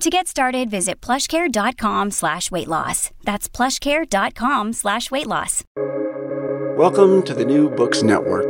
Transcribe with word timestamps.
To 0.00 0.08
get 0.08 0.26
started, 0.26 0.70
visit 0.70 1.02
plushcare.com 1.02 2.10
slash 2.10 2.50
weight 2.50 2.68
loss. 2.68 3.10
That's 3.24 3.50
plushcare.com 3.50 4.72
slash 4.72 5.10
weight 5.10 5.26
loss. 5.26 5.62
Welcome 6.78 7.22
to 7.24 7.34
the 7.34 7.44
New 7.44 7.68
Books 7.68 8.02
Network. 8.02 8.48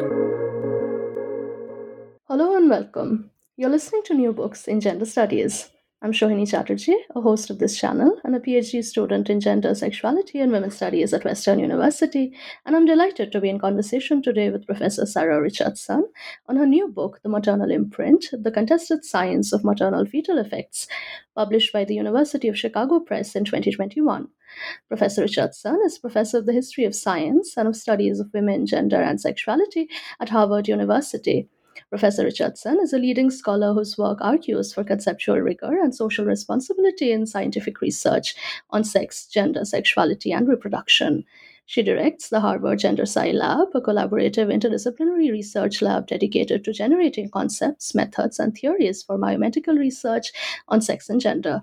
Hello 2.29 2.57
and 2.57 2.71
welcome. 2.71 3.33
You're 3.57 3.69
listening 3.69 4.03
to 4.05 4.15
New 4.15 4.33
Books 4.33 4.69
in 4.69 4.81
Gender 4.81 5.05
Studies. 5.05 5.71
I'm 6.03 6.13
Shohini 6.13 6.49
Chatterjee, 6.49 7.05
a 7.15 7.21
host 7.21 7.51
of 7.51 7.59
this 7.59 7.79
channel 7.79 8.19
and 8.25 8.35
a 8.35 8.41
PhD 8.41 8.83
student 8.83 9.29
in 9.29 9.39
gender, 9.39 9.75
sexuality, 9.75 10.41
and 10.41 10.51
women's 10.51 10.77
studies 10.77 11.13
at 11.13 11.27
Western 11.27 11.59
University, 11.59 12.33
and 12.65 12.75
I'm 12.75 12.87
delighted 12.87 13.31
to 13.33 13.41
be 13.41 13.51
in 13.51 13.59
conversation 13.59 14.23
today 14.23 14.49
with 14.49 14.65
Professor 14.65 15.05
Sarah 15.05 15.43
Richardson 15.43 16.09
on 16.49 16.57
her 16.57 16.65
new 16.65 16.89
book, 16.89 17.21
The 17.23 17.29
Maternal 17.29 17.71
Imprint 17.71 18.29
The 18.33 18.51
Contested 18.51 19.05
Science 19.05 19.53
of 19.53 19.63
Maternal 19.63 20.07
Fetal 20.07 20.39
Effects, 20.39 20.89
published 21.35 21.71
by 21.71 21.85
the 21.85 21.97
University 21.97 22.49
of 22.49 22.59
Chicago 22.59 23.01
Press 23.01 23.37
in 23.37 23.45
2021. 23.45 24.27
Professor 24.89 25.21
Richardson 25.21 25.83
is 25.85 25.99
professor 25.99 26.39
of 26.39 26.47
the 26.47 26.55
history 26.55 26.87
of 26.87 26.95
science 26.95 27.59
and 27.59 27.69
of 27.69 27.77
studies 27.77 28.21
of 28.21 28.33
women, 28.33 28.65
gender, 28.65 29.03
and 29.03 29.21
sexuality 29.21 29.87
at 30.19 30.31
Harvard 30.31 30.67
University. 30.67 31.51
Professor 31.89 32.25
Richardson 32.25 32.79
is 32.81 32.93
a 32.93 32.99
leading 32.99 33.31
scholar 33.31 33.73
whose 33.73 33.97
work 33.97 34.19
argues 34.21 34.73
for 34.73 34.85
conceptual 34.85 35.39
rigor 35.39 35.81
and 35.81 35.95
social 35.95 36.25
responsibility 36.25 37.13
in 37.13 37.27
scientific 37.27 37.81
research 37.81 38.35
on 38.71 38.85
sex, 38.85 39.27
gender, 39.27 39.65
sexuality, 39.65 40.33
and 40.33 40.49
reproduction. 40.49 41.25
She 41.67 41.83
directs 41.83 42.29
the 42.29 42.41
Harvard 42.41 42.81
GenderSci 42.81 43.33
Lab, 43.33 43.69
a 43.75 43.81
collaborative 43.81 44.53
interdisciplinary 44.53 45.31
research 45.31 45.81
lab 45.81 46.09
dedicated 46.09 46.65
to 46.65 46.73
generating 46.73 47.31
concepts, 47.31 47.95
methods, 47.95 48.41
and 48.41 48.57
theories 48.57 49.05
for 49.05 49.17
biomedical 49.17 49.79
research 49.79 50.33
on 50.69 50.81
sex 50.81 51.09
and 51.09 51.21
gender. 51.21 51.63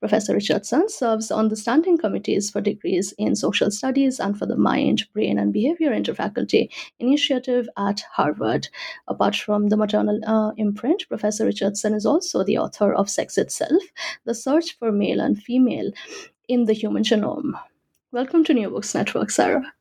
Professor 0.00 0.34
Richardson 0.34 0.88
serves 0.88 1.30
on 1.30 1.48
the 1.48 1.56
standing 1.56 1.98
committees 1.98 2.50
for 2.50 2.60
degrees 2.60 3.12
in 3.18 3.36
social 3.36 3.70
studies 3.70 4.20
and 4.20 4.38
for 4.38 4.46
the 4.46 4.56
Mind, 4.56 5.04
Brain, 5.12 5.38
and 5.38 5.52
Behavior 5.52 5.90
Interfaculty 5.90 6.68
Initiative 6.98 7.68
at 7.76 8.00
Harvard. 8.12 8.68
Apart 9.08 9.36
from 9.36 9.68
the 9.68 9.76
maternal 9.76 10.20
uh, 10.26 10.52
imprint, 10.56 11.08
Professor 11.08 11.44
Richardson 11.44 11.94
is 11.94 12.06
also 12.06 12.44
the 12.44 12.58
author 12.58 12.92
of 12.92 13.10
Sex 13.10 13.38
Itself 13.38 13.82
The 14.24 14.34
Search 14.34 14.78
for 14.78 14.92
Male 14.92 15.20
and 15.20 15.42
Female 15.42 15.90
in 16.48 16.64
the 16.64 16.72
Human 16.72 17.02
Genome. 17.02 17.52
Welcome 18.12 18.44
to 18.44 18.54
New 18.54 18.70
Books 18.70 18.94
Network, 18.94 19.30
Sarah. 19.30 19.72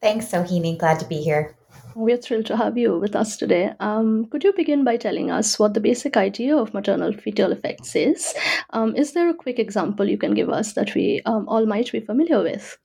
Thanks, 0.00 0.26
Sohini. 0.26 0.78
Glad 0.78 0.98
to 1.00 1.06
be 1.06 1.16
here. 1.16 1.56
We're 1.94 2.16
thrilled 2.16 2.46
to 2.46 2.56
have 2.56 2.78
you 2.78 2.98
with 2.98 3.14
us 3.14 3.36
today. 3.36 3.72
Um, 3.80 4.26
could 4.26 4.44
you 4.44 4.52
begin 4.54 4.82
by 4.82 4.96
telling 4.96 5.30
us 5.30 5.58
what 5.58 5.74
the 5.74 5.80
basic 5.80 6.16
idea 6.16 6.56
of 6.56 6.72
maternal 6.72 7.12
fetal 7.12 7.52
effects 7.52 7.94
is? 7.94 8.34
Um, 8.70 8.96
is 8.96 9.12
there 9.12 9.28
a 9.28 9.34
quick 9.34 9.58
example 9.58 10.08
you 10.08 10.16
can 10.16 10.32
give 10.34 10.48
us 10.48 10.72
that 10.72 10.94
we 10.94 11.20
um, 11.26 11.46
all 11.48 11.66
might 11.66 11.92
be 11.92 12.00
familiar 12.00 12.42
with? 12.42 12.78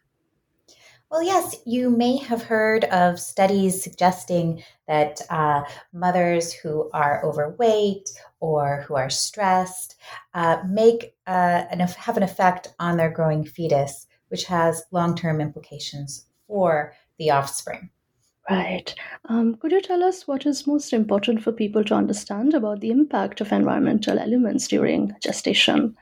Well, 1.10 1.24
yes, 1.24 1.56
you 1.66 1.90
may 1.90 2.18
have 2.18 2.44
heard 2.44 2.84
of 2.86 3.18
studies 3.18 3.82
suggesting 3.82 4.62
that 4.90 5.22
uh, 5.30 5.64
mothers 5.94 6.52
who 6.52 6.90
are 6.94 7.24
overweight 7.24 8.10
or 8.42 8.84
who 8.86 8.96
are 8.96 9.10
stressed 9.10 9.96
uh, 10.34 10.58
make 10.68 11.16
uh, 11.26 11.64
an, 11.72 11.80
have 11.80 12.18
an 12.18 12.24
effect 12.24 12.74
on 12.78 12.98
their 12.98 13.10
growing 13.10 13.46
fetus, 13.46 14.06
which 14.28 14.44
has 14.46 14.84
long 14.92 15.16
term 15.16 15.40
implications 15.40 16.26
for 16.46 16.94
the 17.18 17.32
offspring. 17.32 17.90
Right. 18.50 18.96
Um, 19.26 19.56
could 19.56 19.74
you 19.74 19.82
tell 19.82 20.04
us 20.04 20.26
what 20.26 20.46
is 20.46 20.68
most 20.68 20.94
important 20.94 21.44
for 21.44 21.52
people 21.52 21.84
to 21.84 21.96
understand 21.96 22.54
about 22.54 22.80
the 22.80 22.92
impact 22.92 23.42
of 23.42 23.52
environmental 23.52 24.20
elements 24.20 24.68
during 24.70 25.14
gestation? 25.22 25.98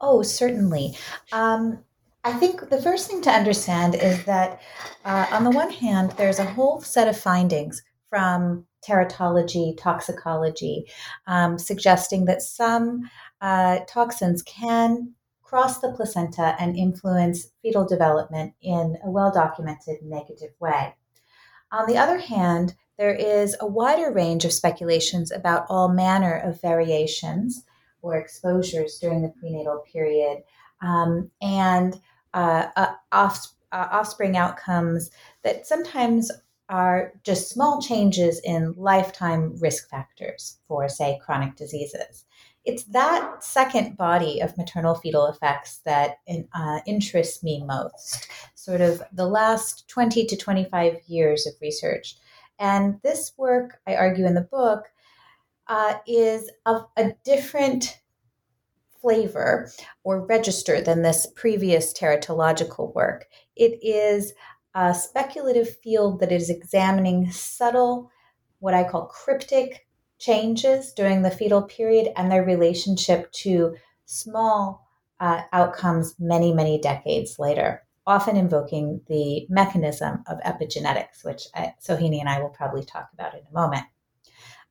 Oh, 0.00 0.22
certainly. 0.22 0.96
Um, 1.32 1.78
I 2.24 2.32
think 2.32 2.70
the 2.70 2.82
first 2.82 3.08
thing 3.08 3.22
to 3.22 3.30
understand 3.30 3.94
is 3.94 4.24
that, 4.24 4.60
uh, 5.04 5.26
on 5.30 5.44
the 5.44 5.50
one 5.50 5.70
hand, 5.70 6.12
there's 6.16 6.40
a 6.40 6.44
whole 6.44 6.80
set 6.80 7.06
of 7.06 7.16
findings 7.16 7.82
from 8.10 8.66
teratology, 8.84 9.76
toxicology, 9.78 10.86
um, 11.28 11.56
suggesting 11.56 12.24
that 12.24 12.42
some 12.42 13.08
uh, 13.40 13.78
toxins 13.86 14.42
can 14.42 15.14
cross 15.56 15.78
the 15.78 15.90
placenta 15.92 16.54
and 16.58 16.76
influence 16.76 17.48
fetal 17.62 17.86
development 17.86 18.52
in 18.60 18.98
a 19.02 19.10
well 19.10 19.32
documented 19.32 19.96
negative 20.02 20.50
way. 20.60 20.94
On 21.72 21.86
the 21.86 21.96
other 21.96 22.18
hand, 22.18 22.74
there 22.98 23.14
is 23.14 23.56
a 23.58 23.66
wider 23.66 24.12
range 24.12 24.44
of 24.44 24.52
speculations 24.52 25.32
about 25.32 25.64
all 25.70 25.88
manner 25.88 26.36
of 26.36 26.60
variations 26.60 27.64
or 28.02 28.18
exposures 28.18 28.98
during 28.98 29.22
the 29.22 29.32
prenatal 29.40 29.82
period 29.90 30.42
um, 30.82 31.30
and 31.40 32.02
uh, 32.34 32.66
uh, 32.76 32.92
off, 33.12 33.46
uh, 33.72 33.88
offspring 33.90 34.36
outcomes 34.36 35.08
that 35.42 35.66
sometimes 35.66 36.30
are 36.68 37.14
just 37.24 37.48
small 37.48 37.80
changes 37.80 38.42
in 38.44 38.74
lifetime 38.76 39.56
risk 39.58 39.88
factors 39.88 40.58
for, 40.68 40.86
say, 40.86 41.18
chronic 41.24 41.56
diseases 41.56 42.25
it's 42.66 42.82
that 42.84 43.44
second 43.44 43.96
body 43.96 44.40
of 44.40 44.58
maternal 44.58 44.96
fetal 44.96 45.26
effects 45.28 45.78
that 45.84 46.18
uh, 46.52 46.80
interests 46.84 47.42
me 47.42 47.64
most, 47.64 48.28
sort 48.56 48.80
of 48.80 49.00
the 49.12 49.26
last 49.26 49.88
20 49.88 50.26
to 50.26 50.36
25 50.36 50.98
years 51.06 51.46
of 51.46 51.54
research. 51.62 52.16
And 52.58 53.00
this 53.02 53.32
work, 53.38 53.78
I 53.86 53.94
argue 53.94 54.26
in 54.26 54.34
the 54.34 54.40
book, 54.40 54.86
uh, 55.68 55.94
is 56.08 56.50
of 56.66 56.86
a 56.96 57.12
different 57.24 58.00
flavor 59.00 59.70
or 60.02 60.26
register 60.26 60.80
than 60.80 61.02
this 61.02 61.28
previous 61.36 61.92
teratological 61.92 62.92
work. 62.94 63.26
It 63.54 63.78
is 63.82 64.32
a 64.74 64.92
speculative 64.92 65.76
field 65.78 66.18
that 66.18 66.32
is 66.32 66.50
examining 66.50 67.30
subtle, 67.30 68.10
what 68.58 68.74
I 68.74 68.82
call 68.82 69.06
cryptic 69.06 69.85
changes 70.18 70.92
during 70.92 71.22
the 71.22 71.30
fetal 71.30 71.62
period 71.62 72.12
and 72.16 72.30
their 72.30 72.44
relationship 72.44 73.30
to 73.32 73.76
small 74.06 74.86
uh, 75.20 75.42
outcomes 75.52 76.14
many, 76.18 76.52
many 76.52 76.80
decades 76.80 77.38
later, 77.38 77.82
often 78.06 78.36
invoking 78.36 79.00
the 79.08 79.46
mechanism 79.48 80.22
of 80.26 80.38
epigenetics, 80.40 81.24
which 81.24 81.44
I, 81.54 81.74
Sohini 81.82 82.20
and 82.20 82.28
I 82.28 82.40
will 82.40 82.50
probably 82.50 82.84
talk 82.84 83.08
about 83.12 83.34
in 83.34 83.40
a 83.50 83.54
moment. 83.54 83.84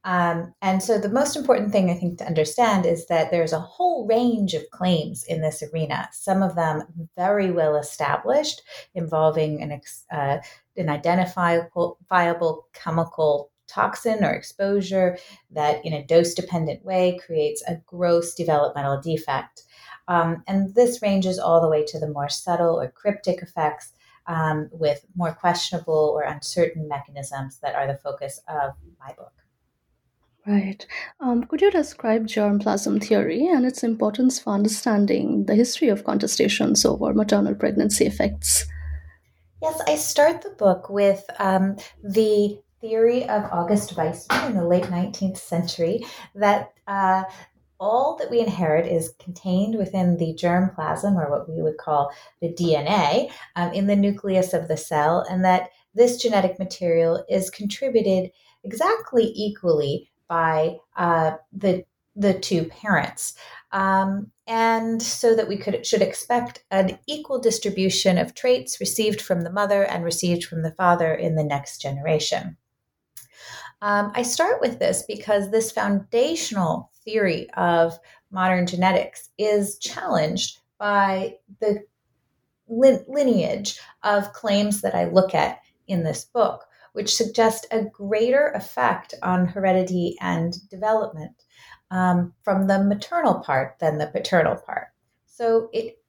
Um, 0.03 0.53
and 0.61 0.83
so, 0.83 0.99
the 0.99 1.09
most 1.09 1.35
important 1.35 1.71
thing 1.71 1.89
I 1.89 1.95
think 1.95 2.19
to 2.19 2.27
understand 2.27 2.85
is 2.85 3.07
that 3.07 3.31
there's 3.31 3.53
a 3.53 3.59
whole 3.59 4.05
range 4.05 4.53
of 4.53 4.69
claims 4.69 5.23
in 5.23 5.41
this 5.41 5.63
arena, 5.63 6.07
some 6.11 6.43
of 6.43 6.55
them 6.55 6.83
very 7.15 7.49
well 7.49 7.75
established, 7.75 8.61
involving 8.93 9.63
an, 9.63 9.81
uh, 10.11 10.37
an 10.77 10.89
identifiable 10.89 12.67
chemical 12.73 13.49
toxin 13.67 14.23
or 14.23 14.31
exposure 14.31 15.17
that, 15.51 15.85
in 15.85 15.93
a 15.93 16.05
dose 16.05 16.33
dependent 16.33 16.83
way, 16.83 17.19
creates 17.25 17.63
a 17.67 17.81
gross 17.85 18.33
developmental 18.33 19.01
defect. 19.01 19.63
Um, 20.07 20.43
and 20.47 20.75
this 20.75 21.01
ranges 21.01 21.39
all 21.39 21.61
the 21.61 21.69
way 21.69 21.83
to 21.85 21.99
the 21.99 22.09
more 22.09 22.29
subtle 22.29 22.79
or 22.79 22.91
cryptic 22.91 23.41
effects 23.41 23.91
um, 24.27 24.69
with 24.71 25.05
more 25.15 25.33
questionable 25.33 26.13
or 26.15 26.21
uncertain 26.23 26.87
mechanisms 26.87 27.59
that 27.59 27.75
are 27.75 27.87
the 27.87 27.99
focus 28.03 28.39
of 28.47 28.73
my 28.99 29.13
book. 29.13 29.33
Right. 30.47 30.85
Um, 31.19 31.43
could 31.45 31.61
you 31.61 31.71
describe 31.71 32.27
germplasm 32.27 33.03
theory 33.03 33.47
and 33.47 33.65
its 33.65 33.83
importance 33.83 34.39
for 34.39 34.51
understanding 34.53 35.45
the 35.47 35.55
history 35.55 35.89
of 35.89 36.03
contestations 36.03 36.85
over 36.85 37.13
maternal 37.15 37.55
pregnancy 37.55 38.05
effects? 38.05 38.67
Yes, 39.61 39.81
I 39.87 39.95
start 39.95 40.43
the 40.43 40.51
book 40.51 40.89
with 40.89 41.25
um, 41.39 41.77
the 42.03 42.59
theory 42.85 43.27
of 43.27 43.43
August 43.51 43.95
Weismann 43.95 44.51
in 44.51 44.57
the 44.57 44.67
late 44.67 44.83
19th 44.83 45.37
century 45.37 46.05
that 46.35 46.73
uh, 46.85 47.23
all 47.79 48.15
that 48.17 48.29
we 48.29 48.39
inherit 48.39 48.85
is 48.85 49.15
contained 49.19 49.75
within 49.75 50.17
the 50.17 50.35
germ 50.35 50.69
plasm, 50.75 51.17
or 51.17 51.29
what 51.29 51.49
we 51.49 51.63
would 51.63 51.77
call 51.77 52.11
the 52.41 52.53
DNA, 52.53 53.31
um, 53.55 53.73
in 53.73 53.87
the 53.87 53.95
nucleus 53.95 54.53
of 54.53 54.67
the 54.67 54.77
cell, 54.77 55.25
and 55.29 55.43
that 55.43 55.69
this 55.95 56.21
genetic 56.21 56.59
material 56.59 57.25
is 57.27 57.49
contributed 57.49 58.29
exactly 58.63 59.31
equally 59.35 60.11
by 60.27 60.77
uh, 60.95 61.31
the 61.51 61.83
the 62.15 62.33
two 62.33 62.65
parents. 62.65 63.33
Um, 63.71 64.31
and 64.47 65.01
so 65.01 65.35
that 65.35 65.47
we 65.47 65.57
could 65.57 65.85
should 65.85 66.03
expect 66.03 66.63
an 66.69 66.99
equal 67.07 67.39
distribution 67.39 68.19
of 68.19 68.35
traits 68.35 68.79
received 68.79 69.21
from 69.21 69.41
the 69.41 69.51
mother 69.51 69.83
and 69.83 70.03
received 70.03 70.45
from 70.45 70.61
the 70.61 70.71
father 70.71 71.13
in 71.13 71.35
the 71.35 71.43
next 71.43 71.81
generation. 71.81 72.57
Um, 73.85 74.11
I 74.15 74.23
start 74.23 74.61
with 74.61 74.79
this 74.79 75.03
because 75.07 75.51
this 75.51 75.71
foundational 75.71 76.89
theory 77.03 77.47
of 77.51 77.93
modern 78.31 78.65
genetics 78.65 79.29
is 79.37 79.77
challenged 79.77 80.57
by 80.79 81.35
the 81.61 81.83
lineage 82.67 83.79
of 84.01 84.33
claims 84.33 84.81
that 84.81 84.95
I 84.95 85.05
look 85.09 85.35
at 85.35 85.59
in 85.85 86.03
this 86.03 86.25
book, 86.25 86.65
which 86.93 87.13
suggest 87.13 87.67
a 87.69 87.83
greater 87.83 88.47
effect 88.55 89.13
on 89.21 89.45
heredity 89.45 90.17
and 90.19 90.67
development 90.69 91.43
um, 91.91 92.33
from 92.41 92.65
the 92.65 92.83
maternal 92.83 93.35
part 93.35 93.77
than 93.79 93.99
the 93.99 94.07
paternal 94.07 94.55
part. 94.55 94.87
So 95.27 95.69
it 95.71 95.99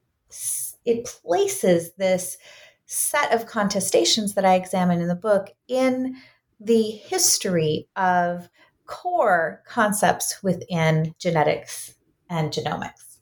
it 0.83 1.05
places 1.05 1.93
this 1.93 2.39
set 2.87 3.31
of 3.31 3.45
contestations 3.45 4.33
that 4.33 4.45
I 4.45 4.55
examine 4.55 4.99
in 4.99 5.09
the 5.09 5.15
book 5.15 5.49
in 5.67 6.15
the 6.59 6.91
history 6.91 7.87
of 7.95 8.49
core 8.85 9.61
concepts 9.67 10.41
within 10.41 11.13
genetics 11.19 11.95
and 12.29 12.51
genomics. 12.51 13.19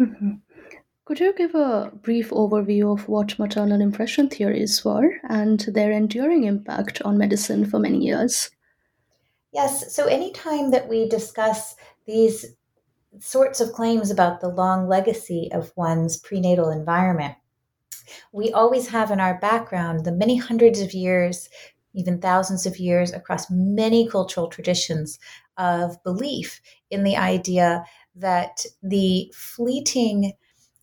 Mm-hmm. 0.00 0.32
Could 1.04 1.20
you 1.20 1.32
give 1.34 1.54
a 1.54 1.92
brief 2.02 2.30
overview 2.30 2.92
of 2.92 3.08
what 3.08 3.38
maternal 3.38 3.80
impression 3.80 4.28
theories 4.28 4.84
were 4.84 5.12
and 5.28 5.60
their 5.60 5.92
enduring 5.92 6.44
impact 6.44 7.00
on 7.02 7.16
medicine 7.16 7.64
for 7.64 7.78
many 7.78 7.98
years? 8.04 8.50
Yes, 9.52 9.94
so 9.94 10.06
anytime 10.06 10.70
that 10.72 10.88
we 10.88 11.08
discuss 11.08 11.76
these 12.06 12.56
sorts 13.20 13.60
of 13.60 13.72
claims 13.72 14.10
about 14.10 14.40
the 14.40 14.48
long 14.48 14.88
legacy 14.88 15.48
of 15.52 15.72
one's 15.76 16.16
prenatal 16.16 16.70
environment, 16.70 17.36
we 18.32 18.52
always 18.52 18.88
have 18.88 19.10
in 19.10 19.20
our 19.20 19.38
background 19.38 20.04
the 20.04 20.12
many 20.12 20.36
hundreds 20.36 20.80
of 20.80 20.92
years 20.92 21.48
even 21.96 22.20
thousands 22.20 22.66
of 22.66 22.78
years 22.78 23.12
across 23.12 23.50
many 23.50 24.08
cultural 24.08 24.48
traditions 24.48 25.18
of 25.56 26.02
belief 26.04 26.60
in 26.90 27.02
the 27.02 27.16
idea 27.16 27.84
that 28.14 28.64
the 28.82 29.32
fleeting 29.34 30.32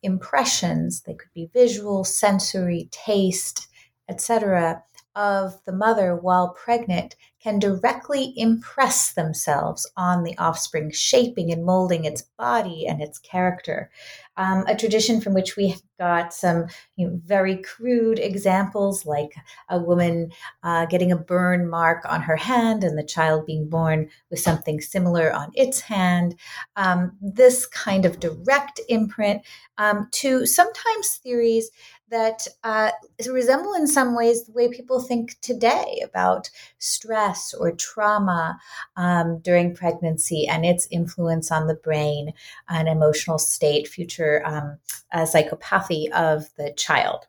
impressions, 0.01 1.01
they 1.03 1.13
could 1.13 1.31
be 1.33 1.49
visual, 1.53 2.03
sensory, 2.03 2.89
taste, 2.91 3.67
etc., 4.09 4.83
of 5.15 5.63
the 5.65 5.71
mother 5.71 6.15
while 6.15 6.49
pregnant 6.49 7.15
can 7.41 7.59
directly 7.59 8.33
impress 8.35 9.13
themselves 9.13 9.89
on 9.95 10.23
the 10.23 10.35
offspring, 10.37 10.89
shaping 10.91 11.51
and 11.51 11.63
molding 11.63 12.05
its 12.05 12.23
body 12.37 12.87
and 12.87 13.01
its 13.01 13.19
character. 13.19 13.91
Um, 14.35 14.65
a 14.67 14.75
tradition 14.75 15.21
from 15.21 15.33
which 15.33 15.55
we 15.55 15.69
have 15.69 15.81
got 15.99 16.33
some 16.33 16.65
you 16.95 17.07
know, 17.07 17.19
very 17.23 17.57
crude 17.57 18.19
examples, 18.19 19.05
like 19.05 19.33
a 19.69 19.79
woman 19.79 20.31
uh, 20.63 20.85
getting 20.87 21.11
a 21.11 21.17
burn 21.17 21.69
mark 21.69 22.03
on 22.09 22.21
her 22.21 22.35
hand 22.35 22.83
and 22.83 22.97
the 22.97 23.03
child 23.03 23.45
being 23.45 23.69
born 23.69 24.09
with 24.29 24.39
something 24.39 24.81
similar 24.81 25.31
on 25.31 25.51
its 25.53 25.81
hand. 25.81 26.35
Um, 26.75 27.15
this 27.21 27.65
kind 27.67 28.05
of 28.05 28.19
direct 28.19 28.81
imprint 28.89 29.43
um, 29.77 30.07
to 30.13 30.45
sometimes 30.45 31.17
theories 31.17 31.69
that 32.13 32.47
uh, 32.63 32.91
resemble 33.27 33.73
in 33.73 33.87
some 33.87 34.15
ways 34.15 34.43
the 34.43 34.51
way 34.51 34.69
people 34.69 35.01
think 35.01 35.35
today 35.41 35.99
about 36.03 36.47
stress 36.77 37.55
or 37.55 37.71
trauma 37.71 38.59
um, 38.95 39.39
during 39.39 39.73
pregnancy 39.73 40.47
and 40.47 40.63
its 40.63 40.87
influence 40.91 41.51
on 41.51 41.65
the 41.65 41.73
brain 41.73 42.31
and 42.69 42.87
emotional 42.87 43.39
state, 43.39 43.87
future 43.87 44.22
um, 44.45 44.77
uh, 45.11 45.25
psychopathy 45.25 46.09
of 46.11 46.49
the 46.57 46.73
child. 46.77 47.27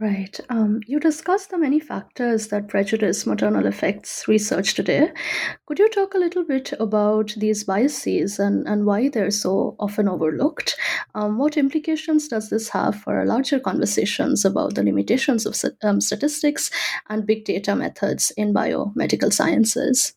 Right. 0.00 0.40
Um, 0.48 0.80
you 0.86 0.98
discussed 0.98 1.50
the 1.50 1.58
many 1.58 1.78
factors 1.78 2.48
that 2.48 2.68
prejudice 2.68 3.26
maternal 3.26 3.66
effects 3.66 4.26
research 4.26 4.72
today. 4.72 5.12
Could 5.66 5.78
you 5.78 5.90
talk 5.90 6.14
a 6.14 6.18
little 6.18 6.42
bit 6.42 6.72
about 6.80 7.34
these 7.36 7.64
biases 7.64 8.38
and, 8.38 8.66
and 8.66 8.86
why 8.86 9.10
they're 9.10 9.30
so 9.30 9.76
often 9.78 10.08
overlooked? 10.08 10.74
Um, 11.14 11.36
what 11.36 11.58
implications 11.58 12.28
does 12.28 12.48
this 12.48 12.70
have 12.70 12.96
for 12.96 13.26
larger 13.26 13.60
conversations 13.60 14.46
about 14.46 14.74
the 14.74 14.82
limitations 14.82 15.44
of 15.44 15.54
um, 15.82 16.00
statistics 16.00 16.70
and 17.10 17.26
big 17.26 17.44
data 17.44 17.76
methods 17.76 18.32
in 18.38 18.54
biomedical 18.54 19.30
sciences? 19.30 20.14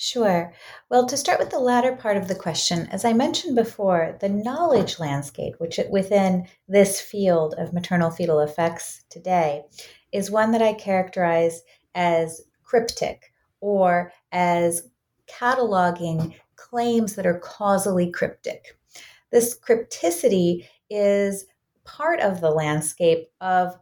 Sure. 0.00 0.52
Well, 0.90 1.06
to 1.06 1.16
start 1.16 1.40
with 1.40 1.50
the 1.50 1.58
latter 1.58 1.96
part 1.96 2.16
of 2.16 2.28
the 2.28 2.36
question, 2.36 2.86
as 2.92 3.04
I 3.04 3.12
mentioned 3.12 3.56
before, 3.56 4.16
the 4.20 4.28
knowledge 4.28 5.00
landscape, 5.00 5.56
which 5.58 5.80
within 5.90 6.46
this 6.68 7.00
field 7.00 7.56
of 7.58 7.72
maternal 7.72 8.12
fetal 8.12 8.38
effects 8.38 9.02
today, 9.10 9.64
is 10.12 10.30
one 10.30 10.52
that 10.52 10.62
I 10.62 10.74
characterize 10.74 11.62
as 11.96 12.42
cryptic 12.62 13.32
or 13.60 14.12
as 14.30 14.88
cataloging 15.26 16.36
claims 16.54 17.16
that 17.16 17.26
are 17.26 17.40
causally 17.40 18.08
cryptic. 18.08 18.78
This 19.32 19.58
crypticity 19.58 20.68
is 20.88 21.44
part 21.84 22.20
of 22.20 22.40
the 22.40 22.52
landscape 22.52 23.26
of 23.40 23.76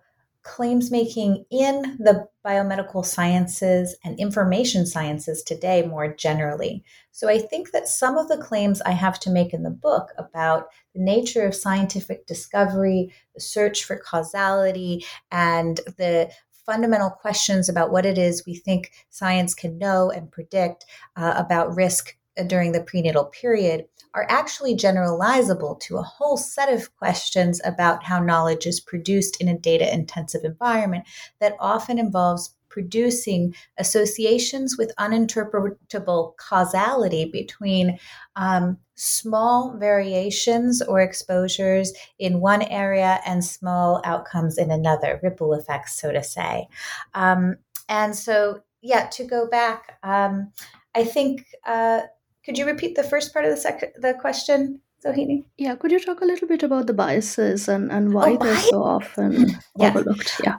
claims 0.46 0.90
making 0.90 1.44
in 1.50 1.96
the 1.98 2.26
biomedical 2.46 3.04
sciences 3.04 3.96
and 4.04 4.18
information 4.18 4.86
sciences 4.86 5.42
today 5.42 5.82
more 5.82 6.14
generally. 6.14 6.84
So 7.10 7.28
I 7.28 7.38
think 7.38 7.72
that 7.72 7.88
some 7.88 8.16
of 8.16 8.28
the 8.28 8.38
claims 8.38 8.80
I 8.82 8.92
have 8.92 9.18
to 9.20 9.30
make 9.30 9.52
in 9.52 9.64
the 9.64 9.70
book 9.70 10.10
about 10.16 10.68
the 10.94 11.02
nature 11.02 11.44
of 11.44 11.54
scientific 11.54 12.26
discovery, 12.26 13.12
the 13.34 13.40
search 13.40 13.84
for 13.84 13.98
causality, 13.98 15.04
and 15.32 15.80
the 15.98 16.30
fundamental 16.64 17.10
questions 17.10 17.68
about 17.68 17.90
what 17.90 18.06
it 18.06 18.16
is 18.16 18.44
we 18.46 18.54
think 18.54 18.92
science 19.10 19.54
can 19.54 19.78
know 19.78 20.10
and 20.10 20.30
predict 20.30 20.84
uh, 21.16 21.34
about 21.36 21.74
risk 21.74 22.16
during 22.46 22.72
the 22.72 22.82
prenatal 22.82 23.24
period 23.24 23.86
are 24.14 24.26
actually 24.28 24.74
generalizable 24.74 25.78
to 25.80 25.98
a 25.98 26.02
whole 26.02 26.36
set 26.36 26.72
of 26.72 26.94
questions 26.96 27.60
about 27.64 28.02
how 28.02 28.18
knowledge 28.18 28.66
is 28.66 28.80
produced 28.80 29.40
in 29.40 29.48
a 29.48 29.58
data 29.58 29.92
intensive 29.92 30.42
environment 30.44 31.04
that 31.38 31.56
often 31.60 31.98
involves 31.98 32.54
producing 32.76 33.54
associations 33.78 34.76
with 34.76 34.94
uninterpretable 34.98 36.36
causality 36.36 37.24
between 37.24 37.98
um, 38.36 38.76
small 38.96 39.74
variations 39.78 40.82
or 40.82 41.00
exposures 41.00 41.94
in 42.18 42.40
one 42.40 42.60
area 42.62 43.18
and 43.24 43.42
small 43.42 44.02
outcomes 44.04 44.58
in 44.58 44.70
another, 44.70 45.18
ripple 45.22 45.54
effects, 45.54 45.98
so 45.98 46.12
to 46.12 46.22
say. 46.22 46.68
Um, 47.14 47.56
and 47.88 48.14
so, 48.14 48.62
yeah, 48.82 49.06
to 49.06 49.24
go 49.24 49.48
back, 49.48 49.98
um, 50.02 50.52
I 50.94 51.04
think 51.04 51.46
uh, 51.66 52.02
could 52.46 52.56
you 52.56 52.64
repeat 52.64 52.94
the 52.94 53.02
first 53.02 53.32
part 53.32 53.44
of 53.44 53.50
the 53.50 53.56
sec- 53.56 53.94
the 53.96 54.14
question, 54.14 54.80
Sohini? 55.04 55.44
Yeah, 55.58 55.74
could 55.74 55.90
you 55.90 55.98
talk 55.98 56.20
a 56.20 56.24
little 56.24 56.46
bit 56.46 56.62
about 56.62 56.86
the 56.86 56.94
biases 56.94 57.68
and, 57.68 57.90
and 57.90 58.14
why 58.14 58.38
oh, 58.40 58.44
they're 58.44 58.56
so 58.56 58.84
often 58.84 59.50
yeah. 59.76 59.88
overlooked? 59.88 60.40
Yeah. 60.44 60.58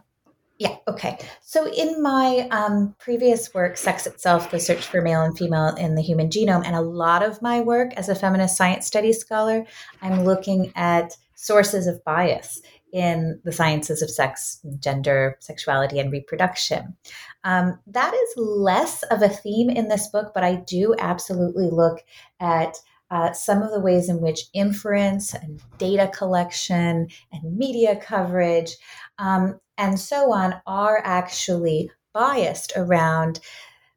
Yeah, 0.59 0.75
okay. 0.87 1.19
So, 1.43 1.71
in 1.71 2.01
my 2.01 2.47
um, 2.49 2.95
previous 2.97 3.53
work, 3.53 3.77
Sex 3.77 4.07
Itself, 4.07 4.49
the 4.49 4.59
search 4.59 4.87
for 4.87 5.03
male 5.03 5.21
and 5.21 5.37
female 5.37 5.75
in 5.75 5.93
the 5.93 6.01
human 6.01 6.29
genome, 6.29 6.65
and 6.65 6.75
a 6.75 6.81
lot 6.81 7.21
of 7.21 7.39
my 7.43 7.61
work 7.61 7.93
as 7.93 8.09
a 8.09 8.15
feminist 8.15 8.57
science 8.57 8.87
studies 8.87 9.19
scholar, 9.19 9.65
I'm 10.01 10.23
looking 10.23 10.73
at 10.75 11.15
sources 11.35 11.85
of 11.85 12.03
bias 12.03 12.63
in 12.93 13.39
the 13.43 13.51
sciences 13.51 14.01
of 14.01 14.09
sex, 14.09 14.59
gender, 14.79 15.37
sexuality, 15.39 15.99
and 15.99 16.11
reproduction. 16.11 16.95
Um, 17.43 17.79
that 17.87 18.13
is 18.13 18.33
less 18.37 19.03
of 19.03 19.21
a 19.21 19.29
theme 19.29 19.69
in 19.69 19.87
this 19.87 20.07
book, 20.07 20.31
but 20.33 20.43
I 20.43 20.55
do 20.55 20.95
absolutely 20.99 21.69
look 21.69 22.03
at 22.39 22.77
uh, 23.09 23.31
some 23.33 23.61
of 23.61 23.71
the 23.71 23.79
ways 23.79 24.09
in 24.09 24.19
which 24.19 24.47
inference 24.53 25.33
and 25.33 25.61
data 25.77 26.09
collection 26.13 27.07
and 27.31 27.57
media 27.57 27.95
coverage 27.95 28.75
um, 29.17 29.59
and 29.77 29.99
so 29.99 30.31
on 30.31 30.55
are 30.65 31.01
actually 31.03 31.91
biased 32.13 32.73
around 32.75 33.39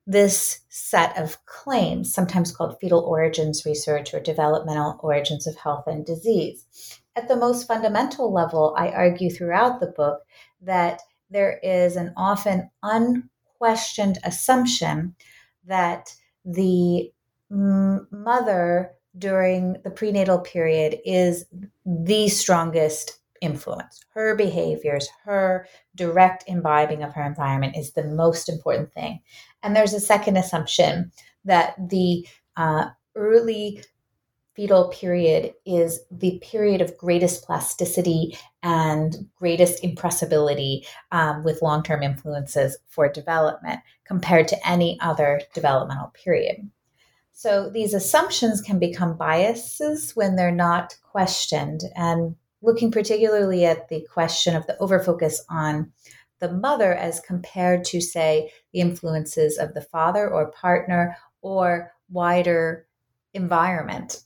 this 0.07 0.61
set 0.69 1.17
of 1.17 1.45
claims, 1.47 2.13
sometimes 2.13 2.53
called 2.53 2.77
fetal 2.81 3.01
origins 3.01 3.65
research 3.65 4.13
or 4.13 4.21
developmental 4.21 4.99
origins 5.03 5.47
of 5.47 5.57
health 5.57 5.85
and 5.87 6.05
disease. 6.05 7.00
At 7.17 7.29
the 7.29 7.37
most 7.37 7.67
fundamental 7.67 8.33
level, 8.33 8.75
I 8.76 8.90
argue 8.90 9.31
throughout 9.31 9.81
the 9.81 9.88
book 9.88 10.21
that 10.62 11.00
there 11.31 11.59
is 11.62 11.97
an 11.97 12.12
often 12.17 12.71
unquestioned 12.83 14.19
assumption 14.25 15.14
that 15.67 16.14
the 16.45 17.12
mother 17.50 18.93
during 19.19 19.76
the 19.83 19.90
prenatal 19.90 20.38
period 20.38 20.99
is 21.05 21.45
the 21.85 22.29
strongest 22.29 23.19
influence. 23.40 24.05
Her 24.11 24.37
behaviors, 24.37 25.09
her 25.25 25.67
direct 25.97 26.45
imbibing 26.47 27.02
of 27.02 27.14
her 27.14 27.25
environment 27.25 27.76
is 27.76 27.93
the 27.93 28.05
most 28.05 28.49
important 28.49 28.93
thing. 28.93 29.21
And 29.62 29.75
there's 29.75 29.95
a 29.95 30.00
second 30.00 30.37
assumption 30.37 31.11
that 31.45 31.75
the 31.88 32.26
uh, 32.57 32.87
early 33.17 33.83
fetal 34.61 34.88
period 34.88 35.55
is 35.64 36.00
the 36.11 36.38
period 36.43 36.83
of 36.83 36.95
greatest 36.99 37.43
plasticity 37.47 38.37
and 38.62 39.26
greatest 39.35 39.83
impressibility 39.83 40.87
um, 41.12 41.43
with 41.43 41.62
long 41.62 41.83
term 41.83 42.02
influences 42.02 42.76
for 42.90 43.11
development 43.11 43.81
compared 44.05 44.47
to 44.47 44.69
any 44.69 44.99
other 45.00 45.40
developmental 45.55 46.12
period. 46.23 46.71
So 47.33 47.71
these 47.71 47.95
assumptions 47.95 48.61
can 48.61 48.79
become 48.79 49.17
biases 49.17 50.14
when 50.14 50.37
they're 50.37 50.50
not 50.50 50.95
questioned. 51.11 51.81
And 51.97 52.37
looking 52.61 52.90
particularly 52.90 53.64
at 53.64 53.88
the 53.88 54.07
question 54.12 54.55
of 54.55 54.67
the 54.67 54.76
overfocus 54.79 55.38
on 55.49 55.90
the 56.38 56.52
mother 56.52 56.93
as 56.93 57.21
compared 57.21 57.83
to, 57.87 58.02
say, 58.02 58.52
the 58.75 58.81
influences 58.81 59.57
of 59.57 59.73
the 59.73 59.81
father 59.81 60.29
or 60.29 60.52
partner 60.52 61.17
or 61.40 61.95
wider 62.11 62.87
environment 63.35 64.23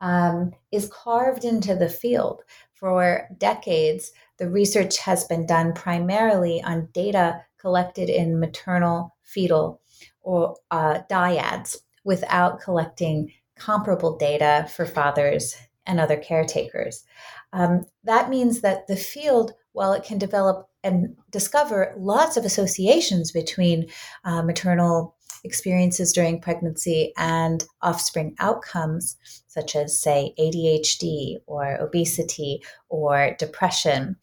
um, 0.00 0.52
is 0.70 0.90
carved 0.92 1.44
into 1.44 1.74
the 1.74 1.88
field. 1.88 2.42
For 2.74 3.28
decades, 3.38 4.12
the 4.38 4.50
research 4.50 4.98
has 4.98 5.24
been 5.24 5.46
done 5.46 5.72
primarily 5.72 6.62
on 6.62 6.88
data 6.92 7.40
collected 7.58 8.10
in 8.10 8.38
maternal 8.38 9.16
fetal 9.22 9.80
or 10.20 10.56
uh, 10.70 11.00
dyads 11.10 11.78
without 12.04 12.60
collecting 12.60 13.32
comparable 13.56 14.16
data 14.16 14.68
for 14.74 14.84
fathers 14.84 15.56
and 15.86 16.00
other 16.00 16.16
caretakers. 16.16 17.04
Um, 17.52 17.86
that 18.04 18.28
means 18.28 18.60
that 18.60 18.86
the 18.86 18.96
field, 18.96 19.52
while 19.72 19.92
it 19.92 20.04
can 20.04 20.18
develop 20.18 20.68
and 20.82 21.16
discover 21.30 21.94
lots 21.96 22.36
of 22.36 22.44
associations 22.44 23.32
between 23.32 23.86
uh, 24.24 24.42
maternal 24.42 25.13
experiences 25.44 26.12
during 26.12 26.40
pregnancy 26.40 27.12
and 27.16 27.64
offspring 27.82 28.34
outcomes, 28.40 29.16
such 29.46 29.76
as, 29.76 30.00
say, 30.00 30.34
ADHD 30.38 31.36
or 31.46 31.76
obesity 31.80 32.62
or 32.88 33.36
depression, 33.38 34.16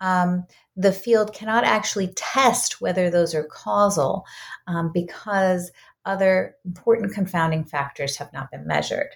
um, 0.00 0.46
the 0.76 0.92
field 0.92 1.34
cannot 1.34 1.64
actually 1.64 2.12
test 2.14 2.80
whether 2.80 3.10
those 3.10 3.34
are 3.34 3.44
causal 3.44 4.24
um, 4.68 4.90
because 4.94 5.72
other 6.04 6.54
important 6.64 7.12
confounding 7.12 7.64
factors 7.64 8.16
have 8.16 8.32
not 8.32 8.50
been 8.50 8.66
measured. 8.66 9.10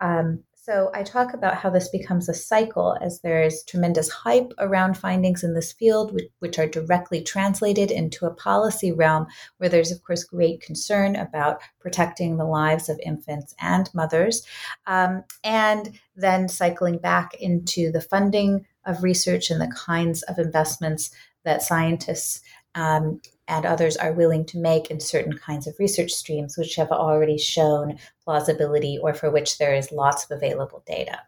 Um, 0.00 0.40
so 0.64 0.90
I 0.94 1.02
talk 1.02 1.34
about 1.34 1.56
how 1.56 1.68
this 1.68 1.90
becomes 1.90 2.26
a 2.26 2.32
cycle 2.32 2.96
as 3.02 3.20
there 3.20 3.42
is 3.42 3.64
tremendous 3.64 4.08
hype 4.08 4.50
around 4.58 4.96
findings 4.96 5.44
in 5.44 5.52
this 5.52 5.72
field, 5.72 6.18
which, 6.38 6.58
are 6.58 6.66
directly 6.66 7.20
translated 7.20 7.90
into 7.90 8.24
a 8.24 8.32
policy 8.32 8.90
realm 8.90 9.26
where 9.58 9.68
there's, 9.68 9.92
of 9.92 10.02
course, 10.02 10.24
great 10.24 10.62
concern 10.62 11.16
about 11.16 11.60
protecting 11.80 12.38
the 12.38 12.46
lives 12.46 12.88
of 12.88 12.98
infants 13.04 13.54
and 13.60 13.90
mothers, 13.92 14.46
um, 14.86 15.22
and 15.42 15.98
then 16.16 16.48
cycling 16.48 16.96
back 16.96 17.34
into 17.34 17.92
the 17.92 18.00
funding 18.00 18.64
of 18.86 19.02
research 19.02 19.50
and 19.50 19.60
the 19.60 19.74
kinds 19.76 20.22
of 20.22 20.38
investments 20.38 21.10
that 21.44 21.60
scientists 21.60 22.40
um, 22.74 23.20
and 23.48 23.66
others 23.66 23.96
are 23.96 24.12
willing 24.12 24.44
to 24.46 24.58
make 24.58 24.90
in 24.90 25.00
certain 25.00 25.36
kinds 25.36 25.66
of 25.66 25.74
research 25.78 26.12
streams, 26.12 26.56
which 26.56 26.76
have 26.76 26.90
already 26.90 27.38
shown 27.38 27.98
plausibility 28.24 28.98
or 29.00 29.12
for 29.14 29.30
which 29.30 29.58
there 29.58 29.74
is 29.74 29.92
lots 29.92 30.24
of 30.24 30.36
available 30.36 30.82
data. 30.86 31.20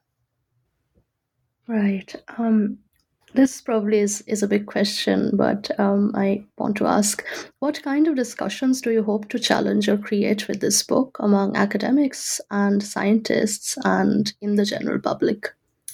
Right. 1.68 2.14
Um, 2.38 2.78
this 3.34 3.60
probably 3.60 3.98
is, 3.98 4.22
is 4.22 4.42
a 4.42 4.48
big 4.48 4.66
question, 4.66 5.36
but 5.36 5.70
um, 5.78 6.12
I 6.14 6.44
want 6.56 6.76
to 6.78 6.86
ask 6.86 7.22
what 7.58 7.82
kind 7.82 8.08
of 8.08 8.16
discussions 8.16 8.80
do 8.80 8.90
you 8.90 9.02
hope 9.02 9.28
to 9.28 9.38
challenge 9.38 9.88
or 9.88 9.98
create 9.98 10.48
with 10.48 10.60
this 10.60 10.82
book 10.82 11.18
among 11.20 11.54
academics 11.56 12.40
and 12.50 12.82
scientists 12.82 13.76
and 13.84 14.32
in 14.40 14.54
the 14.54 14.64
general 14.64 15.00
public? 15.00 15.48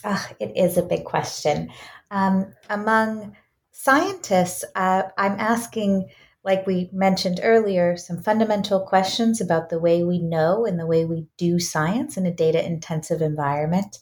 Ah, 0.05 0.31
it 0.41 0.57
is 0.57 0.77
a 0.77 0.83
big 0.83 1.05
question. 1.05 1.71
Um, 2.11 2.53
among 2.71 3.35
scientists, 3.83 4.65
uh, 4.77 5.03
I'm 5.19 5.41
asking, 5.41 6.09
like 6.45 6.65
we 6.69 6.89
mentioned 6.93 7.41
earlier, 7.43 7.97
some 7.97 8.23
fundamental 8.23 8.79
questions 8.79 9.41
about 9.41 9.71
the 9.71 9.81
way 9.81 10.05
we 10.05 10.21
know 10.21 10.65
and 10.65 10.79
the 10.79 10.87
way 10.87 11.05
we 11.05 11.27
do 11.37 11.59
science 11.59 12.17
in 12.17 12.25
a 12.25 12.33
data 12.33 12.65
intensive 12.65 13.21
environment. 13.21 13.99